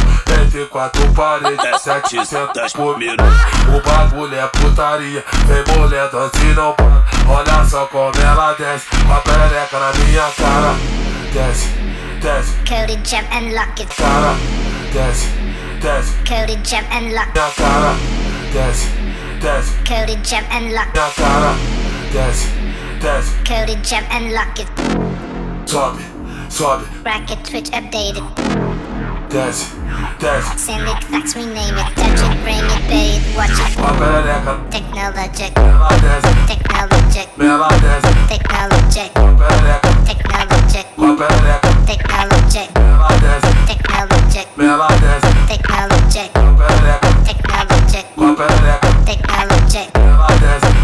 Entre 0.42 0.66
quatro 0.66 1.14
paredes, 1.14 1.82
700 1.82 2.74
por 2.74 2.98
minuto. 2.98 3.24
O 3.68 3.82
bagulho 3.88 4.36
é 4.36 4.48
putaria, 4.48 5.24
vem 5.46 5.78
mulher 5.78 6.10
dança 6.10 6.38
e 6.38 6.54
não 6.56 6.74
para. 6.74 7.04
Olha 7.28 7.64
só 7.66 7.86
como 7.86 8.12
ela 8.20 8.54
desce, 8.54 8.88
com 9.06 9.14
a 9.14 9.20
perereca 9.20 9.80
na 9.80 9.94
minha 9.94 10.32
cara. 10.32 10.76
Desce, 11.32 11.68
desce. 12.22 12.54
Code 12.66 12.90
it, 12.92 13.04
jump 13.04 13.28
and 13.32 13.54
lock 13.54 13.80
it, 13.80 13.90
cara, 13.90 14.36
desce, 14.94 15.28
desce, 15.82 16.14
code 16.26 16.50
it, 16.50 16.64
jump 16.64 16.88
and 16.92 17.14
lock 17.14 17.30
it, 17.30 17.36
minha 17.36 17.52
cara, 17.56 17.96
desce, 18.54 18.88
desce, 19.42 19.72
code 19.86 20.10
it, 20.10 20.24
jump 20.24 20.46
and 20.54 20.74
lock 20.74 20.88
it, 20.88 20.96
minha 20.96 21.12
cara, 21.16 21.56
desce, 22.12 22.48
desce, 23.00 23.32
code 23.46 23.70
it, 23.70 23.84
jump 23.84 24.14
and 24.14 24.34
lock 24.34 24.60
it, 24.60 24.68
sobe, 25.66 26.02
sobe, 26.50 26.86
rack 27.06 27.32
it, 27.32 27.44
twitch, 27.46 27.70
update 27.72 28.18
it, 28.18 28.24
desce, 29.30 29.74
desce, 30.20 30.58
send 30.58 30.88
it, 30.88 31.04
fax, 31.06 31.36
rename 31.36 31.78
it, 31.78 31.96
touch 31.96 32.22
it, 32.22 32.44
bring 32.44 32.60
it, 32.60 32.84
pay 32.92 33.18
it, 33.18 33.24
watch 33.36 33.50
it, 33.52 33.76
com 33.76 33.86
a 33.86 33.98
perereca, 33.98 34.60
technologic, 34.70 35.54
ela 35.58 35.90
desce, 36.04 36.32
technologic, 36.48 37.28
ela 37.40 37.70
desce, 37.80 38.12
technologic, 38.28 39.14
com 39.14 39.30
a 39.30 39.36
perereca, 39.36 39.90
technologic, 40.06 40.06
com 40.06 40.24
a 40.24 40.36
perereca, 40.36 40.49
Technology. 40.70 40.86
Technology. 41.88 42.70
Technology. 43.66 44.44
Technology. 45.48 46.30
Technology. 47.26 48.04
Technology. 49.06 49.84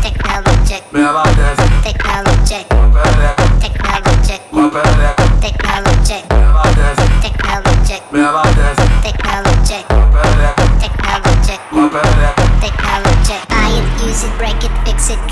Technology. 0.02 1.35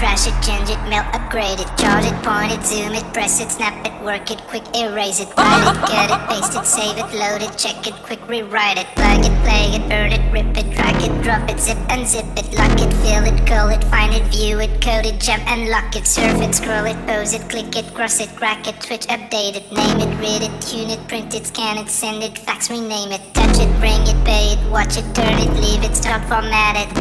Trash 0.03 0.27
it, 0.27 0.35
change 0.43 0.69
it, 0.69 0.81
melt, 0.89 1.07
upgrade 1.15 1.61
it, 1.63 1.69
charge 1.79 2.03
it, 2.03 2.17
point 2.27 2.51
it, 2.51 2.61
zoom 2.65 2.91
it, 2.91 3.05
press 3.13 3.39
it, 3.39 3.49
snap 3.49 3.73
it, 3.87 3.93
work 4.03 4.29
it, 4.29 4.39
quick 4.51 4.65
erase 4.75 5.21
it, 5.21 5.31
write 5.37 5.63
it, 5.63 5.79
cut 5.87 6.11
it, 6.11 6.21
paste 6.27 6.55
it, 6.59 6.65
save 6.65 6.97
it, 6.97 7.07
load 7.15 7.41
it, 7.41 7.57
check 7.57 7.87
it, 7.87 7.95
quick 8.03 8.19
rewrite 8.27 8.77
it, 8.77 8.87
plug 8.99 9.23
it, 9.23 9.31
play 9.47 9.71
it, 9.71 9.83
burn 9.87 10.11
it, 10.11 10.23
rip 10.33 10.57
it, 10.57 10.67
drag 10.75 11.01
it, 11.01 11.13
drop 11.23 11.49
it, 11.49 11.57
zip 11.57 11.77
unzip 11.87 12.27
it, 12.37 12.51
lock 12.59 12.75
it, 12.83 12.91
fill 12.99 13.23
it, 13.23 13.47
call 13.47 13.69
it, 13.69 13.81
find 13.85 14.13
it, 14.13 14.23
view 14.23 14.59
it, 14.59 14.73
code 14.81 15.05
it, 15.05 15.21
jump 15.21 15.47
and 15.47 15.69
lock 15.69 15.95
it, 15.95 16.05
surf 16.05 16.35
it, 16.41 16.53
scroll 16.53 16.83
it, 16.83 16.99
pose 17.07 17.31
it, 17.33 17.47
click 17.49 17.73
it, 17.77 17.87
cross 17.93 18.19
it, 18.19 18.27
crack 18.35 18.67
it, 18.67 18.75
twitch, 18.81 19.07
update 19.07 19.55
it, 19.55 19.71
name 19.71 20.03
it, 20.03 20.11
read 20.19 20.43
it, 20.43 20.51
tune 20.59 20.89
it, 20.89 20.99
print 21.07 21.33
it, 21.33 21.47
scan 21.47 21.77
it, 21.77 21.87
send 21.87 22.21
it, 22.21 22.37
fax, 22.39 22.69
rename 22.69 23.13
it, 23.13 23.21
touch 23.33 23.57
it, 23.57 23.71
bring 23.79 24.03
it, 24.11 24.19
pay 24.25 24.51
it, 24.51 24.59
watch 24.69 24.97
it, 24.97 25.07
turn 25.15 25.39
it, 25.39 25.53
leave 25.63 25.81
it, 25.81 25.95
start, 25.95 26.21
format 26.27 26.75
it. 26.75 26.91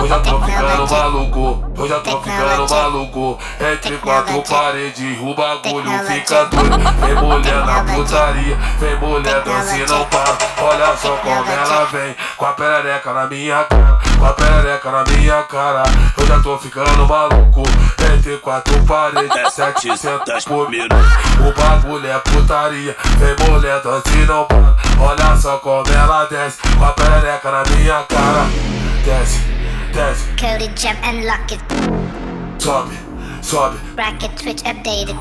Eu 0.00 0.08
já 0.08 0.20
tô 0.20 0.40
ficando 0.40 0.90
maluco, 0.90 1.72
eu 1.76 1.88
já 1.88 2.00
tô 2.00 2.29
ficando 2.30 2.68
maluco. 2.68 3.38
Entre 3.60 3.96
quatro 3.98 4.42
paredes, 4.42 5.18
o 5.20 5.34
bagulho 5.34 5.90
fica 6.06 6.44
doido. 6.46 6.78
Vem 7.00 7.14
mulher 7.14 7.66
na 7.66 7.84
putaria, 7.84 8.56
vem 8.78 8.96
mulher 8.96 9.42
dança 9.42 9.76
e 9.76 9.86
não 9.86 10.04
para. 10.06 10.38
Olha 10.62 10.96
só 10.96 11.16
como 11.16 11.50
ela 11.50 11.84
vem, 11.86 12.14
com 12.36 12.46
a 12.46 12.52
perereca 12.52 13.12
na 13.12 13.26
minha 13.26 13.64
cara, 13.64 13.98
com 14.18 14.26
a 14.26 14.32
perereca 14.32 14.90
na 14.90 15.04
minha 15.04 15.42
cara. 15.44 15.82
Eu 16.16 16.26
já 16.26 16.40
tô 16.40 16.58
ficando 16.58 17.06
maluco. 17.06 17.62
Entre 18.14 18.36
quatro 18.38 18.84
paredes, 18.84 19.52
700 19.52 20.44
por 20.44 20.68
minuto. 20.68 20.94
O 21.40 21.52
bagulho 21.60 22.06
é 22.06 22.18
putaria, 22.18 22.96
vem 23.18 23.48
mulher 23.48 23.80
dança 23.80 24.10
e 24.10 24.26
não 24.26 24.44
para. 24.44 24.76
Olha 24.98 25.36
só 25.36 25.58
como 25.58 25.90
ela 25.92 26.24
desce, 26.26 26.58
com 26.76 26.84
a 26.84 26.92
perereca 26.92 27.50
na 27.50 27.64
minha 27.64 28.02
cara. 28.04 28.44
Desce, 29.04 29.40
desce, 29.94 30.26
Code 30.36 30.64
it, 30.64 30.76
jump 30.76 30.98
and 31.02 31.24
lock 31.24 31.52
it, 31.52 31.99
sobe, 32.60 32.94
sobe, 33.40 33.78
rack 33.96 34.22
it, 34.22 34.36
twitch, 34.36 34.62
update 34.64 35.08
it, 35.08 35.16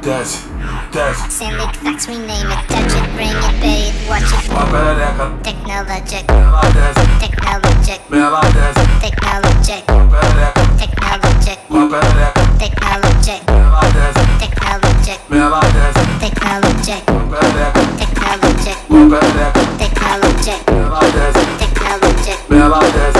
desce, 0.00 0.48
desce, 0.90 1.28
send 1.28 1.60
it, 1.60 1.76
fax, 1.76 2.08
rename 2.08 2.50
it, 2.50 2.64
touch 2.66 2.96
it, 2.96 3.04
bring 3.14 3.28
it, 3.28 3.60
pay 3.60 3.90
it, 3.90 4.08
watch 4.08 4.32
it, 4.32 4.48
com 4.48 4.56
a 4.56 4.64
perereca, 4.72 5.30
technologic, 5.42 6.24
ela 6.30 6.62
desce, 6.72 7.04
technologic, 7.20 8.00
ela 8.10 8.40
desce, 8.56 8.80
technologic, 9.04 9.84
com 9.84 10.00
a 10.00 10.08
perereca, 10.08 10.62
technologic, 10.80 11.58
com 11.68 11.76
a 11.76 11.88
perereca, 11.90 12.40
technologic, 12.58 13.42
ela 13.50 13.84
desce, 13.92 14.22
technologic, 14.40 15.20
ela 15.30 15.60
desce, 15.60 16.02
technologic, 16.20 17.04
com 17.04 17.20
a 17.20 17.24
perereca, 17.36 17.82
technologic, 18.00 18.76
com 18.88 18.96
a 18.96 19.10
perereca, 19.10 19.60
technologic, 19.76 20.60
ela 20.72 21.00
desce, 21.00 21.42
technologic, 21.60 22.32
ela 22.48 22.80
desce, 22.80 23.10
technologic, 23.10 23.19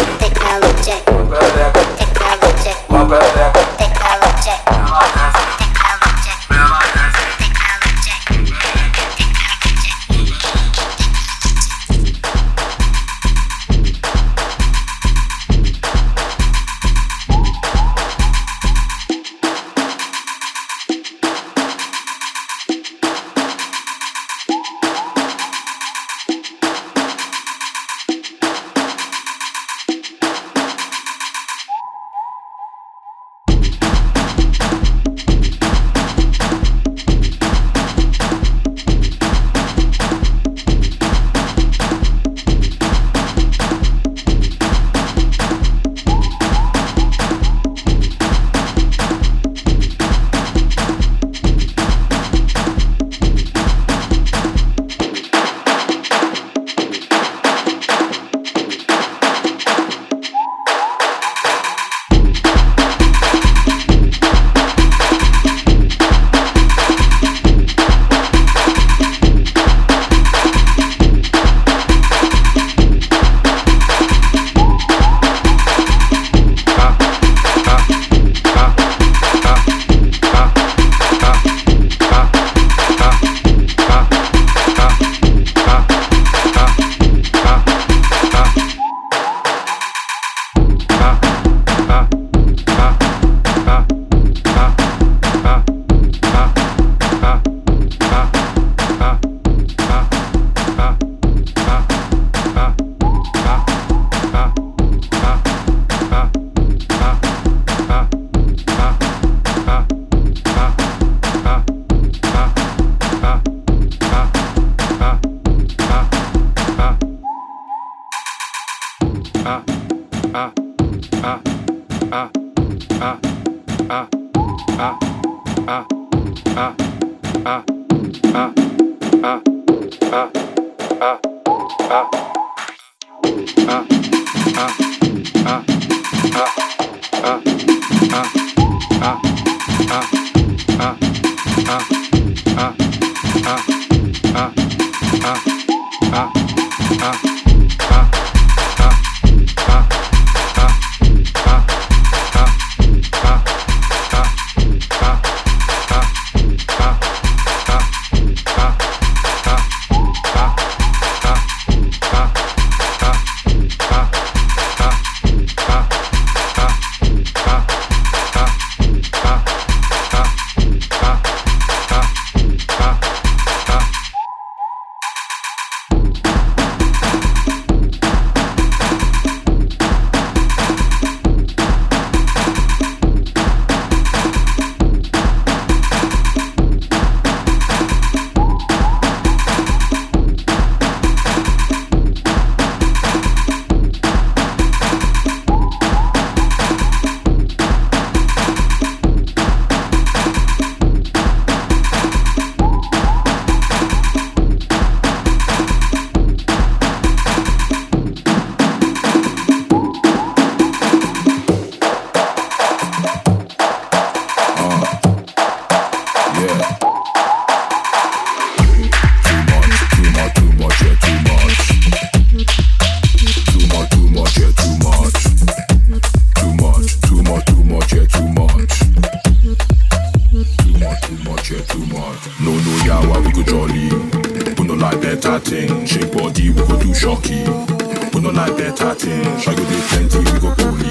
starting. 238.95 239.41
Try 239.41 239.55
to 239.55 239.63
do 239.63 239.81
plenty, 239.89 240.19
we 240.19 240.41
go 240.41 240.55
bully. 240.55 240.91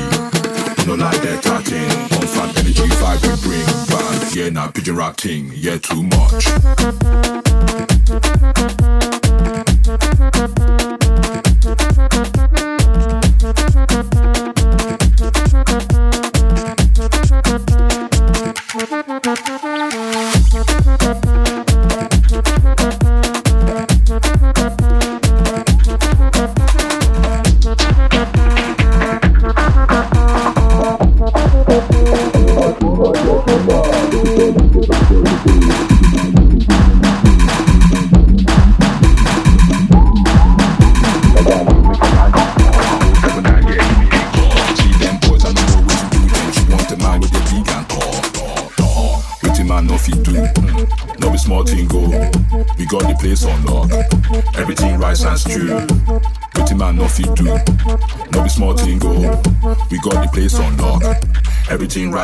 No 0.88 0.95
like 0.95 1.21
that 1.21 1.41
cutting. 1.43 1.91
On 2.17 2.27
fat 2.27 2.57
energy 2.57 2.88
vibe 2.99 3.21
we 3.23 3.35
bring. 3.47 3.65
Bad, 3.89 4.35
yeah, 4.35 4.49
now 4.49 4.67
pigeon 4.71 4.95
rotting. 4.95 5.51
Yeah, 5.55 5.77
too 5.77 6.03
much. 6.03 6.49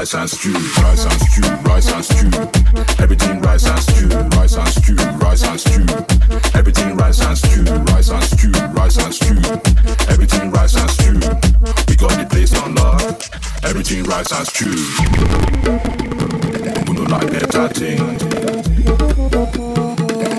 Rice 0.06 0.14
and 0.14 0.30
stew, 0.30 0.54
rice 0.84 1.06
and 1.06 1.22
stew, 1.22 1.50
rice 1.64 1.92
and 1.92 2.04
stew. 2.06 2.30
Everything 3.02 3.42
rice 3.42 3.66
and 3.66 3.80
stew, 3.80 4.08
rice 4.38 4.56
and 4.56 4.68
stew, 4.68 4.96
rice 5.18 5.44
and 5.44 5.60
stew. 5.60 5.86
Everything 6.54 6.96
rice 6.96 7.22
and 7.22 7.38
stew, 7.38 7.64
rice 7.64 8.10
and 8.12 8.24
stew, 8.24 8.52
rice 8.74 8.98
and 8.98 9.14
stew. 9.14 9.36
Everything 10.10 10.52
rice 10.52 10.76
and 10.76 10.90
stew. 10.92 11.14
We 11.88 11.96
got 11.96 12.12
the 12.20 12.28
place 12.30 12.54
on 12.62 12.76
lock. 12.76 13.02
Everything 13.64 14.04
rice 14.04 14.32
and 14.32 14.46
stew. 14.46 14.76
We 16.88 16.96
don't 16.96 17.10
like 17.10 17.32
better 17.32 17.68
thing. 17.70 17.98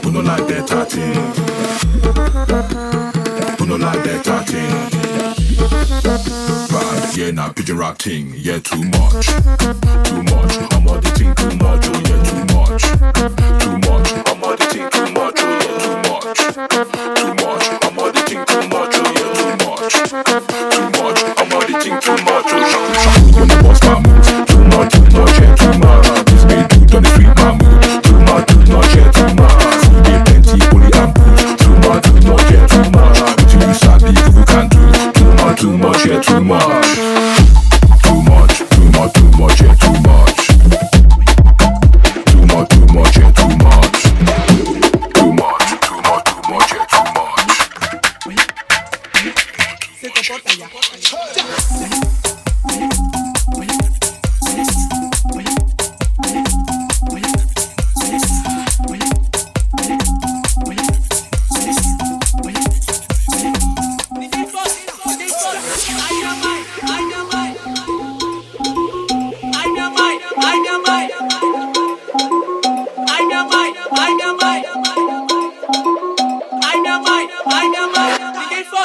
We 0.04 0.12
don't 0.12 0.24
like 0.24 0.46
better 0.46 0.84
thing. 0.84 1.35
Like 3.86 4.02
better 4.02 4.42
thing. 4.42 4.72
Yeah, 7.14 7.30
now 7.30 7.50
pigeon 7.52 7.78
rock 7.78 7.98
ting, 7.98 8.32
yeah, 8.34 8.58
too 8.58 8.82
much. 8.82 9.26
Too 9.28 10.22
much, 10.24 10.56
I'm 10.74 10.88
all 10.88 10.98
the 10.98 11.10
too 11.14 11.28
much, 11.56 11.86
oh 11.86 11.92
yeah, 12.10 12.22
too 12.26 12.44
much. 12.52 12.82
Too 13.62 13.78
much, 13.88 14.10
I'm 14.26 14.42
all 14.42 14.56
the 14.56 14.66
too 14.92 15.06
much, 15.12 15.35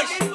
Bush. 0.01 0.30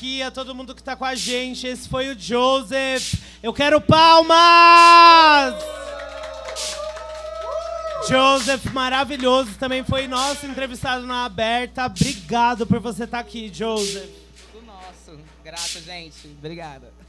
Aqui, 0.00 0.22
a 0.22 0.30
todo 0.30 0.54
mundo 0.54 0.74
que 0.74 0.82
tá 0.82 0.96
com 0.96 1.04
a 1.04 1.14
gente. 1.14 1.66
Esse 1.66 1.86
foi 1.86 2.08
o 2.08 2.18
Joseph. 2.18 3.14
Eu 3.42 3.52
quero 3.52 3.78
palmas! 3.82 5.54
Joseph, 8.08 8.64
maravilhoso, 8.72 9.56
também 9.58 9.84
foi 9.84 10.08
nosso 10.08 10.46
entrevistado 10.46 11.06
na 11.06 11.26
aberta. 11.26 11.84
Obrigado 11.84 12.66
por 12.66 12.80
você 12.80 13.04
estar 13.04 13.18
aqui, 13.18 13.52
Joseph. 13.52 14.08
Tudo 14.50 14.64
nosso. 14.64 15.20
Grato, 15.44 15.80
gente. 15.84 16.28
Obrigada. 16.38 16.99